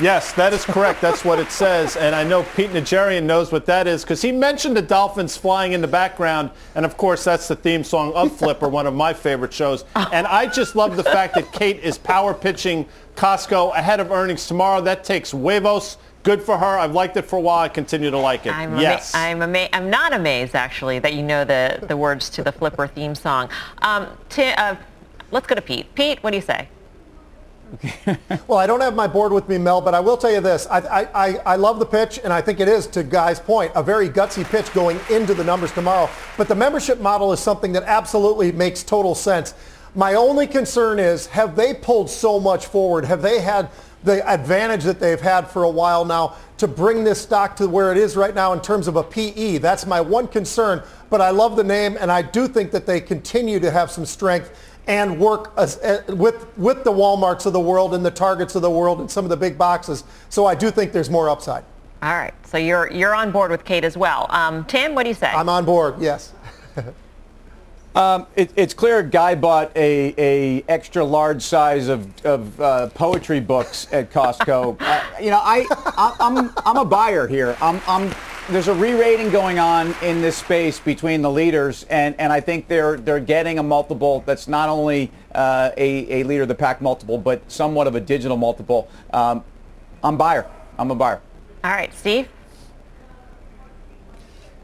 [0.00, 1.00] Yes, that is correct.
[1.00, 1.96] That's what it says.
[1.96, 5.72] And I know Pete Najarian knows what that is because he mentioned the dolphins flying
[5.72, 6.50] in the background.
[6.74, 9.84] And of course, that's the theme song of Flipper, one of my favorite shows.
[9.94, 14.48] And I just love the fact that Kate is power pitching Costco ahead of earnings
[14.48, 14.80] tomorrow.
[14.80, 15.96] That takes huevos.
[16.24, 16.78] Good for her.
[16.78, 17.60] I've liked it for a while.
[17.60, 18.52] I continue to like it.
[18.56, 19.14] I'm yes.
[19.14, 22.50] Ama- I'm, ama- I'm not amazed, actually, that you know the, the words to the
[22.50, 23.50] Flipper theme song.
[23.82, 24.74] Um, t- uh,
[25.30, 25.94] let's go to Pete.
[25.94, 26.68] Pete, what do you say?
[28.46, 30.66] well, I don't have my board with me, Mel, but I will tell you this.
[30.70, 33.82] I, I, I love the pitch, and I think it is, to Guy's point, a
[33.82, 36.10] very gutsy pitch going into the numbers tomorrow.
[36.36, 39.54] But the membership model is something that absolutely makes total sense.
[39.94, 43.04] My only concern is, have they pulled so much forward?
[43.04, 43.70] Have they had
[44.02, 47.90] the advantage that they've had for a while now to bring this stock to where
[47.90, 49.58] it is right now in terms of a PE?
[49.58, 50.82] That's my one concern.
[51.10, 54.04] But I love the name, and I do think that they continue to have some
[54.04, 58.54] strength and work as, uh, with, with the Walmarts of the world and the Targets
[58.54, 60.04] of the world and some of the big boxes.
[60.28, 61.64] So I do think there's more upside.
[62.02, 62.34] All right.
[62.46, 64.26] So you're, you're on board with Kate as well.
[64.30, 65.28] Um, Tim, what do you say?
[65.28, 66.32] I'm on board, yes.
[67.94, 73.38] Um, it, it's clear Guy bought a, a extra large size of, of uh, poetry
[73.38, 74.76] books at Costco.
[74.80, 77.56] uh, you know, I, I I'm I'm a buyer here.
[77.60, 78.12] I'm, I'm
[78.50, 82.68] there's a re-rating going on in this space between the leaders, and, and I think
[82.68, 86.80] they're they're getting a multiple that's not only uh, a, a leader of the pack
[86.80, 88.88] multiple, but somewhat of a digital multiple.
[89.12, 89.44] Um,
[90.02, 90.46] I'm buyer.
[90.78, 91.20] I'm a buyer.
[91.62, 92.28] All right, Steve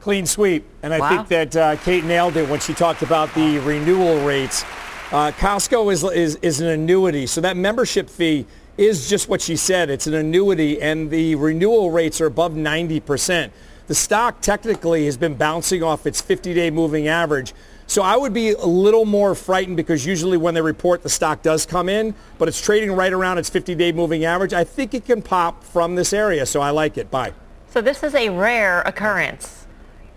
[0.01, 0.67] clean sweep.
[0.83, 1.09] And I wow.
[1.09, 4.65] think that uh, Kate nailed it when she talked about the renewal rates.
[5.13, 8.47] Uh, Costco is, is, is an annuity, so that membership fee
[8.79, 9.91] is just what she said.
[9.91, 13.51] It's an annuity, and the renewal rates are above 90%.
[13.91, 17.53] The stock technically has been bouncing off its 50-day moving average.
[17.89, 21.43] So I would be a little more frightened because usually when they report, the stock
[21.43, 24.53] does come in, but it's trading right around its 50-day moving average.
[24.53, 27.11] I think it can pop from this area, so I like it.
[27.11, 27.33] Bye.
[27.71, 29.67] So this is a rare occurrence.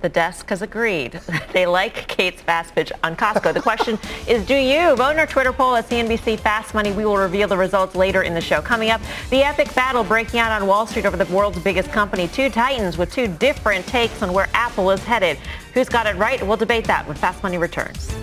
[0.03, 1.13] The desk has agreed.
[1.53, 3.53] they like Kate's fast pitch on Costco.
[3.53, 3.97] The question
[4.27, 4.97] is, do you?
[4.97, 6.91] Vote in our Twitter poll at CNBC Fast Money.
[6.91, 8.61] We will reveal the results later in the show.
[8.61, 8.99] Coming up,
[9.29, 12.27] the epic battle breaking out on Wall Street over the world's biggest company.
[12.27, 15.37] Two titans with two different takes on where Apple is headed.
[15.73, 16.45] Who's got it right?
[16.45, 18.13] We'll debate that when Fast Money returns.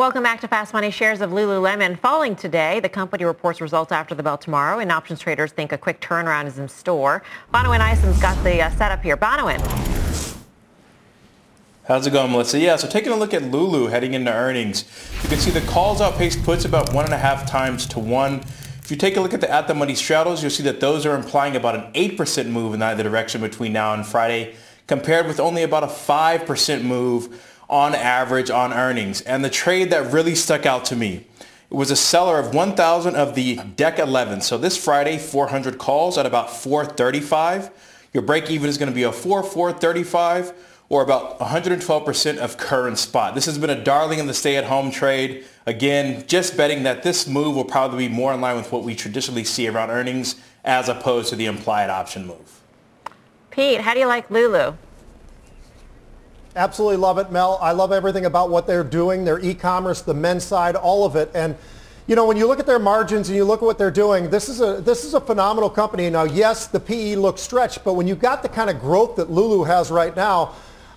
[0.00, 0.90] Welcome back to Fast Money.
[0.90, 2.80] Shares of Lululemon falling today.
[2.80, 6.46] The company reports results after the bell tomorrow, and options traders think a quick turnaround
[6.46, 7.22] is in store.
[7.52, 9.18] Bonawyn Eison's got the uh, setup here.
[9.18, 9.60] Bonawyn.
[11.84, 12.58] How's it going, Melissa?
[12.58, 14.86] Yeah, so taking a look at Lulu heading into earnings,
[15.22, 18.36] you can see the calls outpaced puts about one and a half times to one.
[18.82, 21.04] If you take a look at the at the money straddles, you'll see that those
[21.04, 24.54] are implying about an 8% move in either direction between now and Friday,
[24.86, 29.22] compared with only about a 5% move on average on earnings.
[29.22, 31.26] And the trade that really stuck out to me
[31.70, 34.40] it was a seller of 1,000 of the Dec 11.
[34.40, 37.70] So this Friday, 400 calls at about 435.
[38.12, 40.52] Your break even is going to be a 4 435
[40.88, 43.36] or about 112% of current spot.
[43.36, 45.44] This has been a darling in the stay-at-home trade.
[45.64, 48.96] Again, just betting that this move will probably be more in line with what we
[48.96, 52.62] traditionally see around earnings as opposed to the implied option move.
[53.52, 54.74] Pete, how do you like Lulu?
[56.56, 57.58] Absolutely love it, Mel.
[57.62, 61.30] I love everything about what they're doing, their e-commerce, the men's side, all of it.
[61.34, 61.56] And
[62.06, 64.30] you know, when you look at their margins and you look at what they're doing,
[64.30, 66.10] this is a this is a phenomenal company.
[66.10, 69.30] Now, yes, the PE looks stretched, but when you've got the kind of growth that
[69.30, 70.54] Lulu has right now,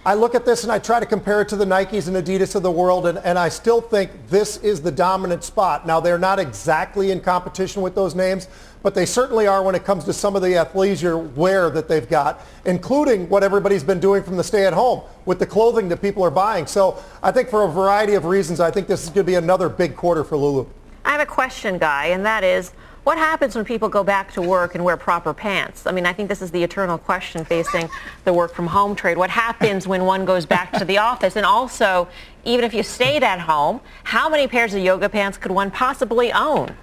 [0.07, 2.55] I look at this and I try to compare it to the Nikes and Adidas
[2.55, 5.85] of the world, and, and I still think this is the dominant spot.
[5.85, 8.47] Now, they're not exactly in competition with those names,
[8.83, 12.07] but they certainly are when it comes to some of the athleisure wear that they've
[12.07, 16.29] got, including what everybody's been doing from the stay-at-home with the clothing that people are
[16.29, 16.67] buying.
[16.67, 19.35] So I think for a variety of reasons, I think this is going to be
[19.35, 20.67] another big quarter for Lulu.
[21.05, 22.71] I have a question, Guy, and that is,
[23.03, 25.85] what happens when people go back to work and wear proper pants?
[25.85, 27.89] I mean, I think this is the eternal question facing
[28.23, 29.17] the work from home trade.
[29.17, 31.35] What happens when one goes back to the office?
[31.35, 32.07] And also,
[32.45, 36.31] even if you stayed at home, how many pairs of yoga pants could one possibly
[36.31, 36.77] own?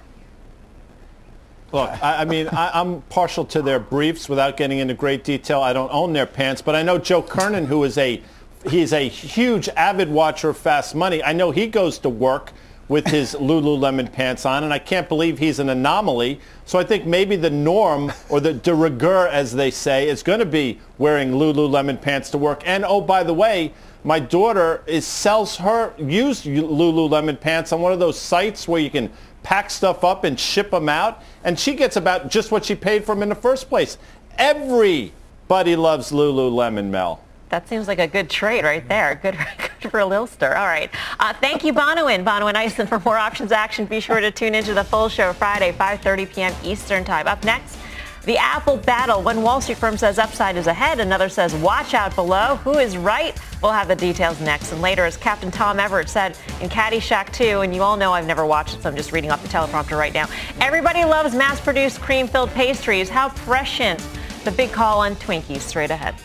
[1.71, 5.61] Look, I, I mean, I, am partial to their briefs without getting into great detail.
[5.61, 8.21] I don't own their pants, but I know Joe Kernan, who is a
[8.69, 11.23] he's a huge avid watcher of Fast Money.
[11.23, 12.51] I know he goes to work
[12.89, 16.41] with his Lululemon pants on, and I can't believe he's an anomaly.
[16.65, 20.39] So I think maybe the norm, or the de rigueur, as they say, is going
[20.39, 22.63] to be wearing Lululemon pants to work.
[22.65, 23.71] And oh, by the way,
[24.03, 28.89] my daughter is sells her used Lululemon pants on one of those sites where you
[28.89, 29.09] can
[29.43, 33.03] pack stuff up and ship them out, and she gets about just what she paid
[33.03, 33.97] for them in the first place.
[34.37, 37.21] Everybody loves Lululemon, Mel.
[37.49, 39.19] That seems like a good trade right there.
[39.21, 39.37] Good,
[39.81, 40.55] good for Lilster.
[40.55, 40.89] All right.
[41.19, 42.23] Uh, thank you, Bonawyn.
[42.23, 42.87] Bonawyn Eison.
[42.87, 46.53] For more options action, be sure to tune into the full show Friday, 5.30 p.m.
[46.63, 47.27] Eastern Time.
[47.27, 47.77] Up next,
[48.23, 49.21] the Apple battle.
[49.21, 50.99] One Wall Street firm says upside is ahead.
[50.99, 52.57] Another says watch out below.
[52.57, 53.37] Who is right?
[53.61, 54.71] We'll have the details next.
[54.71, 58.27] And later, as Captain Tom Everett said in Caddyshack 2, and you all know I've
[58.27, 60.27] never watched it, so I'm just reading off the teleprompter right now.
[60.59, 63.09] Everybody loves mass-produced cream-filled pastries.
[63.09, 64.05] How prescient.
[64.43, 66.15] The big call on Twinkies straight ahead.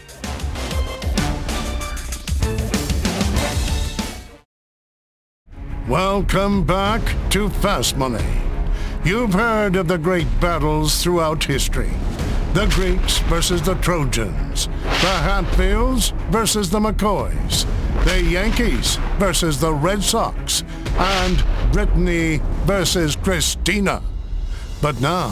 [5.89, 8.46] Welcome back to Fast Money.
[9.07, 11.93] You've heard of the great battles throughout history.
[12.55, 14.67] The Greeks versus the Trojans.
[14.67, 17.65] The Hatfields versus the McCoys.
[18.05, 20.65] The Yankees versus the Red Sox.
[20.99, 24.03] And Brittany versus Christina.
[24.83, 25.29] But now,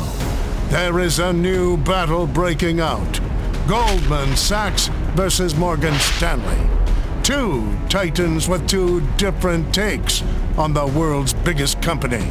[0.68, 3.20] there is a new battle breaking out.
[3.66, 6.70] Goldman Sachs versus Morgan Stanley.
[7.24, 10.22] Two titans with two different takes
[10.56, 12.30] on the world's biggest company.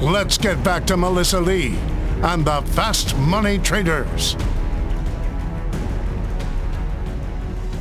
[0.00, 1.76] Let's get back to Melissa Lee
[2.22, 4.34] and the Fast Money Traders.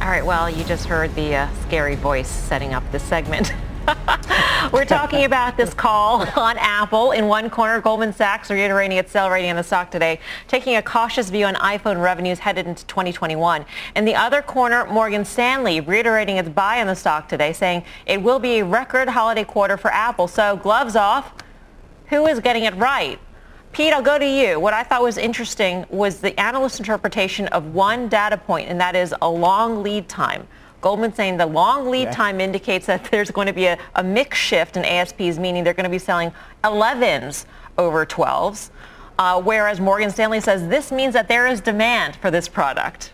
[0.01, 3.53] All right, well, you just heard the uh, scary voice setting up this segment.
[4.73, 7.11] We're talking about this call on Apple.
[7.11, 10.81] In one corner, Goldman Sachs reiterating its sell rating on the stock today, taking a
[10.81, 13.63] cautious view on iPhone revenues headed into 2021.
[13.95, 18.21] In the other corner, Morgan Stanley reiterating its buy on the stock today, saying it
[18.21, 20.27] will be a record holiday quarter for Apple.
[20.27, 21.33] So gloves off.
[22.09, 23.19] Who is getting it right?
[23.71, 24.59] Pete, I'll go to you.
[24.59, 28.95] What I thought was interesting was the analyst interpretation of one data point, and that
[28.95, 30.47] is a long lead time.
[30.81, 34.37] Goldman saying the long lead time indicates that there's going to be a, a mix
[34.37, 36.31] shift in ASPs, meaning they're going to be selling
[36.63, 37.45] 11s
[37.77, 38.71] over 12s,
[39.19, 43.13] uh, whereas Morgan Stanley says this means that there is demand for this product.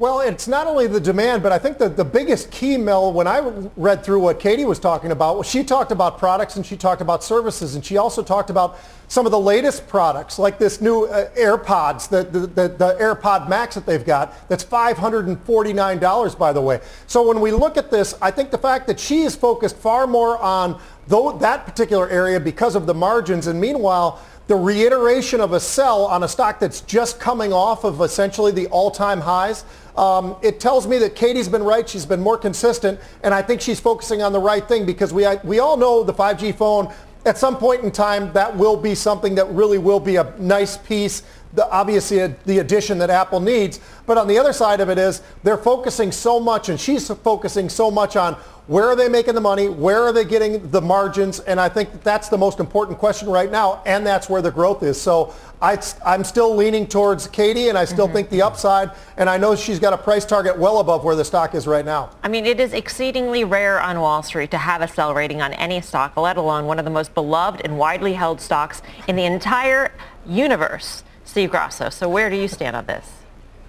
[0.00, 3.26] Well, it's not only the demand, but I think that the biggest key, Mel, when
[3.26, 3.40] I
[3.76, 7.24] read through what Katie was talking about, she talked about products and she talked about
[7.24, 8.78] services, and she also talked about
[9.08, 13.48] some of the latest products, like this new uh, AirPods, the, the, the, the AirPod
[13.48, 16.80] Max that they've got, that's $549, by the way.
[17.08, 20.06] So when we look at this, I think the fact that she is focused far
[20.06, 25.52] more on though that particular area because of the margins, and meanwhile, the reiteration of
[25.52, 29.64] a sell on a stock that's just coming off of essentially the all-time highs,
[29.98, 31.86] um, it tells me that Katie's been right.
[31.88, 35.26] She's been more consistent, and I think she's focusing on the right thing because we
[35.42, 36.94] we all know the 5G phone.
[37.26, 40.76] At some point in time, that will be something that really will be a nice
[40.76, 41.24] piece.
[41.54, 43.80] The, obviously, the addition that Apple needs.
[44.06, 47.68] But on the other side of it is they're focusing so much, and she's focusing
[47.68, 48.36] so much on
[48.68, 49.70] where are they making the money?
[49.70, 51.40] Where are they getting the margins?
[51.40, 54.82] And I think that's the most important question right now, and that's where the growth
[54.82, 55.00] is.
[55.00, 58.16] So I, am still leaning towards Katie, and I still mm-hmm.
[58.16, 61.24] think the upside, and I know she's got a price target well above where the
[61.24, 62.10] stock is right now.
[62.22, 65.54] I mean, it is exceedingly rare on Wall Street to have a sell rating on
[65.54, 69.24] any stock, let alone one of the most beloved and widely held stocks in the
[69.24, 69.92] entire
[70.26, 71.90] universe, Steve Grasso.
[71.90, 73.06] So where do you stand on this?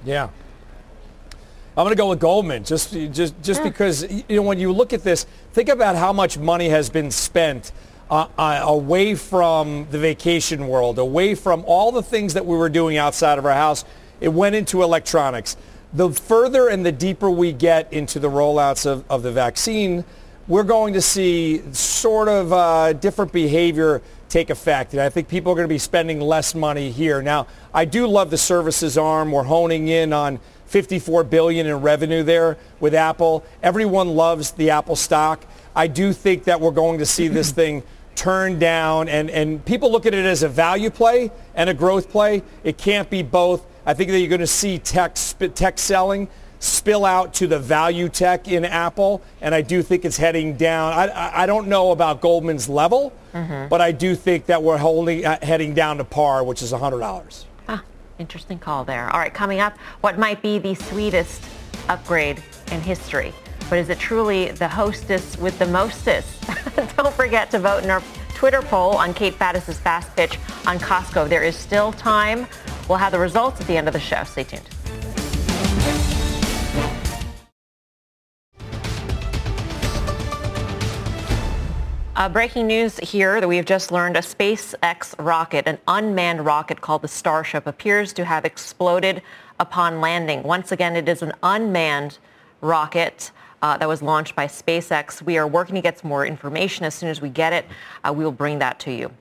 [0.05, 0.29] Yeah.
[1.75, 4.93] I'm going to go with Goldman just just just because you know when you look
[4.93, 7.73] at this, think about how much money has been spent
[8.09, 12.69] uh, uh, away from the vacation world, away from all the things that we were
[12.69, 13.83] doing outside of our house.
[14.21, 15.57] It went into electronics.
[15.93, 20.05] The further and the deeper we get into the rollouts of, of the vaccine,
[20.47, 24.93] we're going to see sort of uh, different behavior take effect.
[24.93, 27.21] And I think people are going to be spending less money here.
[27.21, 29.31] Now, I do love the services arm.
[29.31, 33.43] We're honing in on 54 billion in revenue there with Apple.
[33.63, 35.43] Everyone loves the Apple stock.
[35.75, 37.83] I do think that we're going to see this thing
[38.15, 42.09] turn down and, and people look at it as a value play and a growth
[42.09, 42.43] play.
[42.63, 43.65] It can't be both.
[43.85, 45.15] I think that you're going to see tech,
[45.55, 46.27] tech selling
[46.59, 50.93] spill out to the value tech in Apple, and I do think it's heading down.
[50.93, 53.69] I, I don't know about Goldman's level, mm-hmm.
[53.69, 57.45] but I do think that we're holding, uh, heading down to par, which is $100.
[57.67, 57.83] Ah,
[58.19, 59.09] Interesting call there.
[59.09, 61.43] All right, coming up, what might be the sweetest
[61.87, 63.33] upgrade in history?
[63.69, 66.43] But is it truly the hostess with the mostest?
[66.97, 68.01] Don't forget to vote in our
[68.33, 71.29] Twitter poll on Kate Faddis' fast pitch on Costco.
[71.29, 72.47] There is still time.
[72.87, 74.23] We'll have the results at the end of the show.
[74.23, 74.67] Stay tuned.
[82.19, 86.81] Uh, breaking news here that we have just learned a SpaceX rocket, an unmanned rocket
[86.81, 89.21] called the Starship, appears to have exploded
[89.57, 90.43] upon landing.
[90.43, 92.17] Once again, it is an unmanned
[92.59, 93.31] rocket.
[93.61, 95.21] Uh, that was launched by SpaceX.
[95.21, 96.85] We are working to get some more information.
[96.85, 97.65] As soon as we get it,
[98.03, 99.11] uh, we will bring that to you.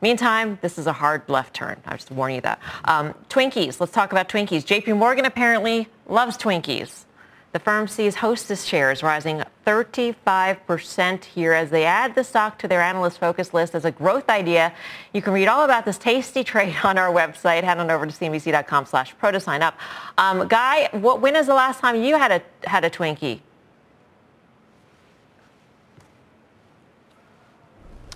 [0.00, 1.80] Meantime, this is a hard left turn.
[1.86, 2.60] I just warn you that.
[2.84, 3.78] Um, Twinkies.
[3.78, 4.64] Let's talk about Twinkies.
[4.64, 7.04] JP Morgan apparently loves Twinkies.
[7.52, 12.80] The firm sees Hostess shares rising 35% here as they add the stock to their
[12.80, 14.72] analyst focus list as a growth idea.
[15.12, 17.64] You can read all about this tasty trade on our website.
[17.64, 19.76] Head on over to cnbc.com slash pro to sign up.
[20.16, 23.40] Um, Guy, what, when is the last time you had a, had a Twinkie?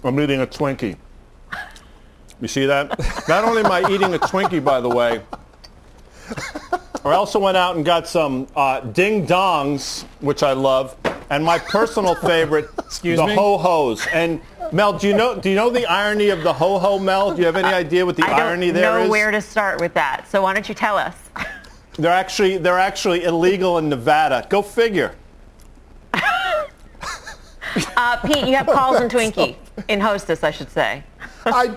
[0.05, 0.97] I'm eating a Twinkie.
[2.41, 2.97] You see that?
[3.27, 5.23] Not only am I eating a Twinkie, by the way,
[7.05, 10.97] I also went out and got some uh, ding dongs, which I love.
[11.31, 13.35] and my personal favorite, Excuse the me?
[13.35, 14.07] ho hos.
[14.07, 14.41] And
[14.73, 16.99] Mel, do you know do you know the irony of the ho ho?
[16.99, 18.87] Mel, do you have any idea what the irony there is?
[18.87, 19.11] I don't there know is?
[19.11, 20.27] where to start with that.
[20.29, 21.15] So why don't you tell us?
[21.97, 24.47] They're actually they're actually illegal in Nevada.
[24.49, 25.15] Go figure.
[27.97, 29.57] Uh, Pete, you have calls in Twinkie,
[29.89, 31.03] in Hostess, I should say.
[31.45, 31.77] I,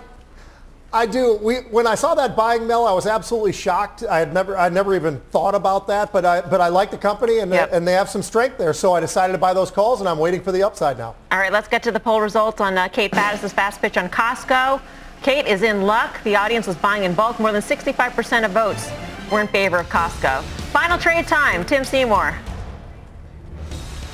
[0.94, 1.36] I do.
[1.42, 4.04] We, when I saw that buying mill, I was absolutely shocked.
[4.04, 6.98] I had never, I never even thought about that, but I, but I like the
[6.98, 7.70] company and, Yep.
[7.74, 8.74] and they have some strength there.
[8.74, 11.14] So I decided to buy those calls, and I'm waiting for the upside now.
[11.32, 14.08] All right, let's get to the poll results on uh, Kate Faddis' fast pitch on
[14.10, 14.80] Costco.
[15.24, 16.24] Kate is in luck.
[16.24, 17.40] The audience was buying in bulk.
[17.40, 18.90] More than 65% of votes
[19.32, 20.42] were in favor of Costco.
[20.72, 21.66] Final trade time.
[21.66, 22.34] Tim Seymour.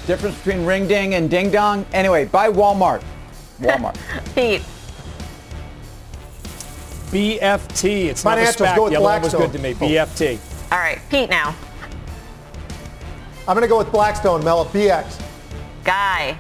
[0.08, 1.86] Difference between ring ding and ding dong.
[1.94, 3.04] Anyway, buy Walmart.
[3.62, 3.96] Walmart.
[4.34, 4.64] Pete.
[7.14, 8.06] BFT.
[8.06, 8.76] It's not a Financials, SPAC.
[8.76, 9.52] go with The other one was Blackstone.
[9.52, 9.98] good to me.
[10.00, 10.06] Oh.
[10.06, 10.72] BFT.
[10.72, 11.56] All right, Pete now.
[13.48, 15.22] I'm going to go with Blackstone, Mel, BX.
[15.84, 16.38] Guy.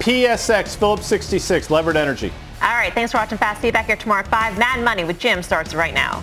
[0.00, 2.32] PSX Phillips 66 Levered Energy.
[2.60, 4.58] All right, thanks for watching Fast Feedback here tomorrow at 5.
[4.58, 6.22] Mad Money with Jim starts right now.